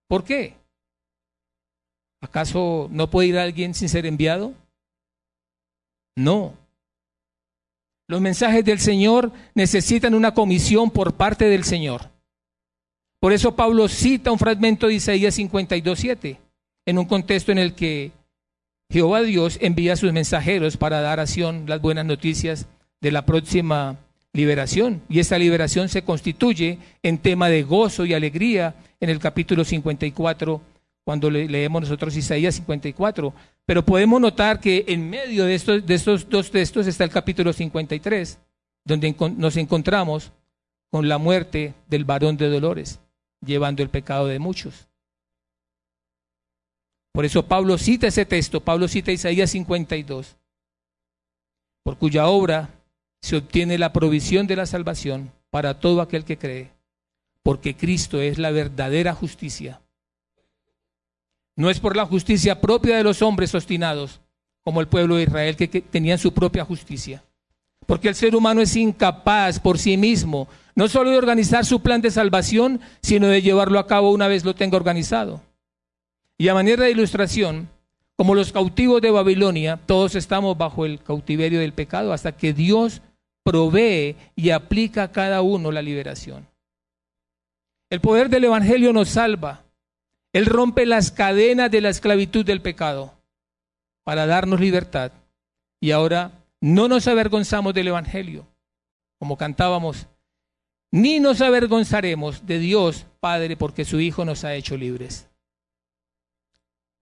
¿Por 0.08 0.24
qué? 0.24 0.54
¿Acaso 2.20 2.88
no 2.90 3.10
puede 3.10 3.28
ir 3.28 3.38
alguien 3.38 3.74
sin 3.74 3.88
ser 3.88 4.06
enviado? 4.06 4.54
No. 6.16 6.54
Los 8.08 8.20
mensajes 8.20 8.64
del 8.64 8.78
Señor 8.78 9.32
necesitan 9.54 10.14
una 10.14 10.34
comisión 10.34 10.90
por 10.90 11.14
parte 11.14 11.46
del 11.46 11.64
Señor. 11.64 12.10
Por 13.20 13.32
eso 13.32 13.54
Pablo 13.54 13.88
cita 13.88 14.32
un 14.32 14.38
fragmento 14.38 14.88
de 14.88 14.94
Isaías 14.94 15.38
52.7, 15.38 16.38
en 16.86 16.98
un 16.98 17.04
contexto 17.04 17.52
en 17.52 17.58
el 17.58 17.74
que 17.74 18.12
Jehová 18.90 19.22
Dios 19.22 19.58
envía 19.60 19.94
a 19.94 19.96
sus 19.96 20.12
mensajeros 20.12 20.76
para 20.76 21.00
dar 21.00 21.20
a 21.20 21.26
Sion 21.26 21.64
las 21.66 21.80
buenas 21.80 22.04
noticias 22.04 22.66
de 23.00 23.12
la 23.12 23.24
próxima 23.24 23.96
liberación. 24.32 25.02
Y 25.08 25.20
esta 25.20 25.38
liberación 25.38 25.88
se 25.88 26.02
constituye 26.02 26.78
en 27.02 27.18
tema 27.18 27.48
de 27.48 27.62
gozo 27.62 28.04
y 28.04 28.14
alegría 28.14 28.74
en 29.00 29.10
el 29.10 29.18
capítulo 29.18 29.64
54, 29.64 30.60
cuando 31.04 31.30
leemos 31.30 31.82
nosotros 31.82 32.16
Isaías 32.16 32.54
54. 32.54 33.32
Pero 33.66 33.84
podemos 33.84 34.20
notar 34.20 34.60
que 34.60 34.84
en 34.88 35.08
medio 35.08 35.44
de 35.44 35.54
estos, 35.54 35.84
de 35.84 35.94
estos 35.94 36.28
dos 36.28 36.50
textos 36.50 36.86
está 36.86 37.04
el 37.04 37.10
capítulo 37.10 37.52
53, 37.52 38.38
donde 38.84 39.14
nos 39.36 39.56
encontramos 39.56 40.32
con 40.90 41.08
la 41.08 41.18
muerte 41.18 41.74
del 41.88 42.04
varón 42.04 42.36
de 42.36 42.48
dolores, 42.48 43.00
llevando 43.44 43.82
el 43.82 43.88
pecado 43.88 44.26
de 44.26 44.38
muchos. 44.38 44.88
Por 47.12 47.24
eso 47.24 47.46
Pablo 47.46 47.76
cita 47.78 48.06
ese 48.06 48.24
texto, 48.24 48.60
Pablo 48.60 48.88
cita 48.88 49.12
Isaías 49.12 49.50
52, 49.50 50.36
por 51.82 51.98
cuya 51.98 52.26
obra 52.26 52.70
se 53.22 53.37
obtiene 53.37 53.78
la 53.78 53.92
provisión 53.92 54.46
de 54.46 54.56
la 54.56 54.66
salvación 54.66 55.30
para 55.50 55.78
todo 55.78 56.02
aquel 56.02 56.24
que 56.24 56.37
cree, 56.37 56.70
porque 57.42 57.76
Cristo 57.76 58.20
es 58.20 58.37
la 58.37 58.50
verdadera 58.50 59.14
justicia. 59.14 59.80
No 61.54 61.70
es 61.70 61.78
por 61.78 61.96
la 61.96 62.04
justicia 62.04 62.61
propia 62.61 62.96
de 62.96 63.04
los 63.04 63.22
hombres 63.22 63.54
obstinados, 63.54 64.20
como 64.64 64.80
el 64.80 64.88
pueblo 64.88 65.16
de 65.16 65.24
Israel, 65.24 65.56
que, 65.56 65.68
tenían 65.68 66.18
su 66.18 66.32
propia 66.32 66.64
justicia. 66.64 67.22
Porque 67.87 68.08
el 68.08 68.14
ser 68.14 68.35
humano 68.35 68.61
es 68.61 68.74
incapaz 68.76 69.61
por 69.61 69.78
sí 69.78 69.96
mismo, 69.96 70.48
no 70.74 70.88
solo 70.88 71.11
de 71.11 71.18
organizar 71.18 71.64
su 71.64 71.80
plan 71.80 72.00
de 72.00 72.11
salvación, 72.11 72.80
sino 73.02 73.28
de 73.28 73.42
llevarlo 73.42 73.78
a 73.78 73.87
cabo 73.87 74.11
una 74.11 74.28
vez 74.28 74.44
lo 74.44 74.54
tenga 74.54 74.76
organizado. 74.76 75.40
Y 76.38 76.48
a 76.48 76.54
manera 76.54 76.85
de 76.85 76.90
ilustración, 76.90 77.68
como 78.16 78.35
los 78.35 78.52
cautivos 78.52 79.02
de 79.02 79.11
Babilonia, 79.11 79.78
todos 79.85 80.14
estamos 80.14 80.56
bajo 80.56 80.87
el 80.87 81.02
cautiverio 81.02 81.61
del 81.61 81.72
pecado 81.72 82.12
hasta 82.12 82.32
que 82.32 82.52
Dios 82.52 83.02
provee 83.42 84.16
y 84.37 84.50
aplica 84.50 85.05
a 85.05 85.12
cada 85.12 85.42
uno 85.42 85.72
la 85.72 85.83
liberación. 85.83 86.46
El 87.90 88.00
poder 88.00 88.28
del 88.28 88.44
Evangelio 88.44 88.92
nos 88.92 89.11
salva. 89.11 89.64
Él 90.33 90.46
rompe 90.46 90.87
las 90.87 91.11
cadenas 91.11 91.70
de 91.70 91.81
la 91.81 91.90
esclavitud 91.90 92.44
del 92.44 92.62
pecado 92.62 93.12
para 94.05 94.26
darnos 94.26 94.61
libertad. 94.61 95.12
Y 95.81 95.90
ahora 95.90 96.33
no 96.61 96.88
nos 96.88 97.07
avergonzamos 97.09 97.74
del 97.74 97.88
Evangelio, 97.88 98.46
como 99.18 99.37
cantábamos, 99.37 100.07
ni 100.90 101.20
nos 101.20 101.40
avergonzaremos 101.40 102.46
de 102.46 102.59
Dios 102.59 103.07
Padre 103.20 103.57
porque 103.57 103.85
su 103.85 104.00
Hijo 104.00 104.24
nos 104.24 104.44
ha 104.44 104.55
hecho 104.55 104.76
libres. 104.76 105.28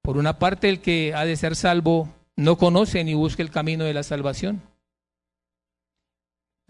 Por 0.03 0.17
una 0.17 0.39
parte, 0.39 0.69
el 0.69 0.81
que 0.81 1.15
ha 1.15 1.25
de 1.25 1.37
ser 1.37 1.57
salvo 1.57 2.09
no 2.37 2.57
conoce 2.57 3.05
ni 3.05 3.15
busca 3.15 3.43
el 3.43 3.51
camino 3.51 3.85
de 3.85 3.95
la 3.95 4.03
salvación. 4.03 4.63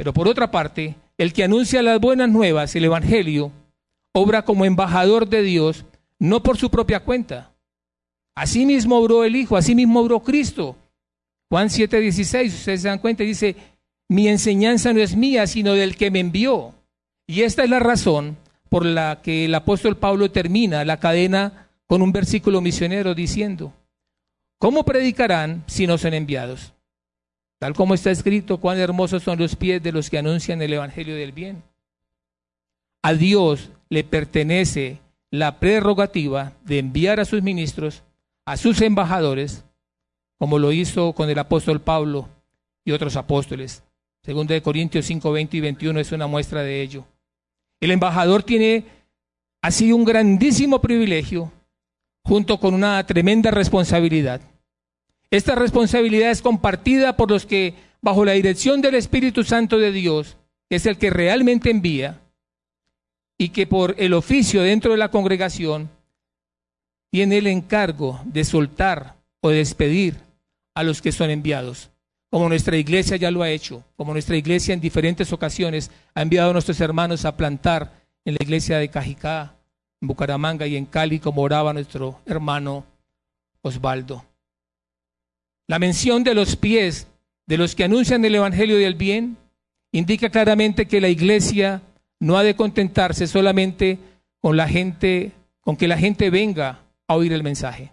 Pero 0.01 0.15
por 0.15 0.29
otra 0.29 0.51
parte, 0.51 0.95
el 1.19 1.35
que 1.35 1.45
anuncia 1.45 1.83
las 1.83 2.01
buenas 2.01 2.31
nuevas, 2.31 2.75
el 2.75 2.87
Evangelio, 2.87 3.53
obra 4.15 4.47
como 4.47 4.65
embajador 4.65 5.29
de 5.29 5.43
Dios, 5.43 5.85
no 6.19 6.43
por 6.43 6.57
su 6.57 6.71
propia 6.71 7.01
cuenta. 7.01 7.53
Asimismo 8.35 8.97
obró 8.97 9.25
el 9.25 9.37
Hijo, 9.37 9.59
asimismo 9.59 10.01
obró 10.01 10.21
Cristo. 10.21 10.75
Juan 11.51 11.69
7:16, 11.69 12.47
ustedes 12.47 12.81
se 12.81 12.89
dan 12.89 12.99
cuenta, 12.99 13.25
dice, 13.25 13.57
mi 14.09 14.27
enseñanza 14.29 14.95
no 14.95 15.01
es 15.01 15.15
mía, 15.17 15.47
sino 15.47 15.75
del 15.75 15.95
que 15.97 16.11
me 16.11 16.21
envió. 16.21 16.73
Y 17.27 17.43
esta 17.43 17.65
es 17.65 17.69
la 17.69 17.81
razón 17.81 18.39
por 18.71 18.87
la 18.87 19.21
que 19.23 19.45
el 19.45 19.55
apóstol 19.55 19.99
Pablo 19.99 20.31
termina 20.31 20.83
la 20.87 20.99
cadena 20.99 21.69
con 21.87 22.01
un 22.01 22.11
versículo 22.11 22.63
misionero 22.63 23.15
diciendo, 23.15 23.75
¿cómo 24.57 24.83
predicarán 24.83 25.63
si 25.67 25.87
no 25.87 25.99
son 25.99 26.15
enviados? 26.15 26.73
Tal 27.61 27.75
como 27.75 27.93
está 27.93 28.11
escrito, 28.11 28.57
cuán 28.57 28.79
hermosos 28.79 29.23
son 29.23 29.39
los 29.39 29.55
pies 29.55 29.83
de 29.83 29.93
los 29.93 30.09
que 30.09 30.17
anuncian 30.17 30.63
el 30.63 30.73
Evangelio 30.73 31.15
del 31.15 31.33
bien. 31.33 31.63
A 33.03 33.13
Dios 33.13 33.71
le 33.91 34.03
pertenece 34.03 34.99
la 35.31 35.61
prerrogativa 35.61 36.55
de 36.65 36.79
enviar 36.79 37.21
a 37.21 37.27
sus 37.27 37.43
ministros, 37.43 38.03
a 38.47 38.57
sus 38.57 38.81
embajadores, 38.81 39.63
como 40.39 40.59
lo 40.59 40.73
hizo 40.73 41.13
con 41.13 41.29
el 41.29 41.39
apóstol 41.39 41.83
Pablo 41.83 42.31
y 42.83 42.93
otros 42.93 43.15
apóstoles. 43.17 43.83
Segundo 44.23 44.55
de 44.55 44.63
Corintios 44.63 45.05
5, 45.05 45.31
20 45.31 45.57
y 45.59 45.61
21 45.61 46.01
es 46.01 46.13
una 46.13 46.27
muestra 46.27 46.63
de 46.63 46.81
ello. 46.81 47.05
El 47.79 47.91
embajador 47.91 48.43
tiene 48.43 48.87
así 49.61 49.93
un 49.93 50.07
grandísimo 50.07 50.81
privilegio 50.81 51.53
junto 52.25 52.59
con 52.59 52.73
una 52.73 53.05
tremenda 53.05 53.51
responsabilidad. 53.51 54.41
Esta 55.31 55.55
responsabilidad 55.55 56.31
es 56.31 56.43
compartida 56.43 57.17
por 57.17 57.31
los 57.31 57.47
que, 57.47 57.75
bajo 58.01 58.25
la 58.25 58.33
dirección 58.33 58.81
del 58.81 58.97
Espíritu 58.97 59.45
Santo 59.45 59.79
de 59.79 59.93
Dios, 59.93 60.37
es 60.69 60.87
el 60.87 60.99
que 60.99 61.11
realmente 61.11 61.71
envía, 61.71 62.21
y 63.39 63.51
que 63.51 63.67
por 63.67 63.95
el 63.99 64.13
oficio 64.13 64.63
dentro 64.63 64.93
de 64.93 64.99
la 64.99 65.11
congregación 65.11 65.89
tiene 67.11 67.39
el 67.39 67.47
encargo 67.47 68.21
de 68.25 68.45
soltar 68.45 69.17
o 69.41 69.49
despedir 69.49 70.17
a 70.75 70.83
los 70.83 71.01
que 71.01 71.11
son 71.11 71.31
enviados, 71.31 71.91
como 72.31 72.49
nuestra 72.49 72.77
iglesia 72.77 73.17
ya 73.17 73.31
lo 73.31 73.43
ha 73.43 73.51
hecho, 73.51 73.83
como 73.97 74.13
nuestra 74.13 74.37
iglesia 74.37 74.75
en 74.75 74.81
diferentes 74.81 75.33
ocasiones 75.33 75.91
ha 76.15 76.23
enviado 76.23 76.51
a 76.51 76.53
nuestros 76.53 76.81
hermanos 76.81 77.25
a 77.25 77.37
plantar 77.37 78.05
en 78.25 78.35
la 78.35 78.43
iglesia 78.43 78.79
de 78.79 78.91
Cajicá, 78.91 79.55
en 80.01 80.09
Bucaramanga 80.09 80.67
y 80.67 80.77
en 80.77 80.87
Cali, 80.87 81.19
como 81.19 81.43
oraba 81.43 81.73
nuestro 81.73 82.21
hermano 82.27 82.85
Osvaldo. 83.63 84.30
La 85.71 85.79
mención 85.79 86.25
de 86.25 86.35
los 86.35 86.57
pies 86.57 87.07
de 87.47 87.57
los 87.57 87.77
que 87.77 87.85
anuncian 87.85 88.25
el 88.25 88.35
Evangelio 88.35 88.77
del 88.77 88.97
bien 88.97 89.37
indica 89.93 90.29
claramente 90.29 90.89
que 90.89 91.01
la 91.01 91.09
iglesia 91.09 91.81
no 92.19 92.37
ha 92.37 92.43
de 92.43 92.57
contentarse 92.57 93.29
solamente 93.29 93.97
con 94.41 94.57
la 94.57 94.67
gente, 94.67 95.31
con 95.61 95.77
que 95.77 95.87
la 95.87 95.97
gente 95.97 96.29
venga 96.29 96.81
a 97.07 97.15
oír 97.15 97.33
el 97.33 97.45
mensaje, 97.45 97.93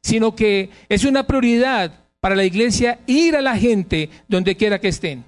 sino 0.00 0.36
que 0.36 0.70
es 0.88 1.04
una 1.04 1.26
prioridad 1.26 2.04
para 2.20 2.36
la 2.36 2.44
iglesia 2.44 3.00
ir 3.08 3.34
a 3.34 3.42
la 3.42 3.56
gente 3.56 4.08
donde 4.28 4.56
quiera 4.56 4.80
que 4.80 4.86
estén, 4.86 5.24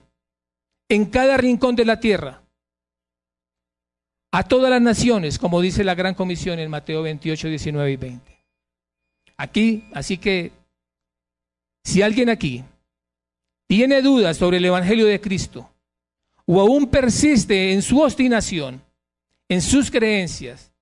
en 0.89 1.07
cada 1.07 1.37
rincón 1.39 1.75
de 1.75 1.87
la 1.87 1.99
tierra, 1.99 2.45
a 4.31 4.45
todas 4.45 4.71
las 4.71 4.81
naciones, 4.81 5.41
como 5.41 5.61
dice 5.61 5.83
la 5.83 5.97
gran 5.97 6.15
comisión 6.15 6.61
en 6.61 6.71
Mateo 6.71 7.03
28, 7.03 7.49
19 7.49 7.91
y 7.91 7.97
20. 7.97 8.45
Aquí, 9.39 9.89
así 9.93 10.19
que 10.19 10.53
si 11.85 12.03
alguien 12.03 12.31
aquí 12.31 12.65
tiene 13.69 14.03
dudas 14.03 14.39
sobre 14.39 14.57
el 14.57 14.65
Evangelio 14.65 15.07
de 15.07 15.21
Cristo 15.21 15.71
o 16.47 16.61
aún 16.61 16.89
persiste 16.89 17.73
en 17.73 17.83
su 17.83 18.01
obstinación, 18.01 18.83
en 19.49 19.63
sus 19.63 19.91
creencias, 19.91 20.73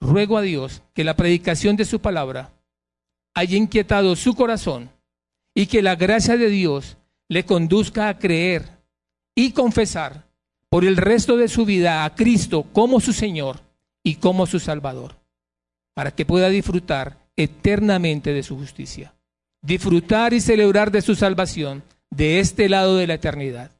ruego 0.00 0.36
a 0.36 0.42
Dios 0.42 0.82
que 0.92 1.04
la 1.04 1.16
predicación 1.16 1.76
de 1.76 1.84
su 1.84 2.00
palabra 2.00 2.52
haya 3.34 3.56
inquietado 3.56 4.14
su 4.16 4.34
corazón 4.34 4.90
y 5.54 5.66
que 5.66 5.82
la 5.82 5.96
gracia 5.96 6.36
de 6.36 6.48
Dios 6.48 6.96
le 7.28 7.44
conduzca 7.44 8.08
a 8.08 8.18
creer 8.18 8.68
y 9.34 9.52
confesar 9.52 10.28
por 10.68 10.84
el 10.84 10.96
resto 10.96 11.36
de 11.36 11.48
su 11.48 11.64
vida 11.64 12.04
a 12.04 12.14
Cristo 12.14 12.64
como 12.72 13.00
su 13.00 13.12
Señor 13.12 13.60
y 14.04 14.16
como 14.16 14.46
su 14.46 14.60
Salvador, 14.60 15.16
para 15.94 16.12
que 16.12 16.26
pueda 16.26 16.48
disfrutar 16.48 17.18
eternamente 17.36 18.32
de 18.32 18.42
su 18.42 18.56
justicia 18.56 19.15
disfrutar 19.62 20.32
y 20.32 20.40
celebrar 20.40 20.90
de 20.90 21.02
su 21.02 21.14
salvación 21.14 21.82
de 22.10 22.40
este 22.40 22.68
lado 22.68 22.96
de 22.96 23.06
la 23.06 23.14
eternidad. 23.14 23.75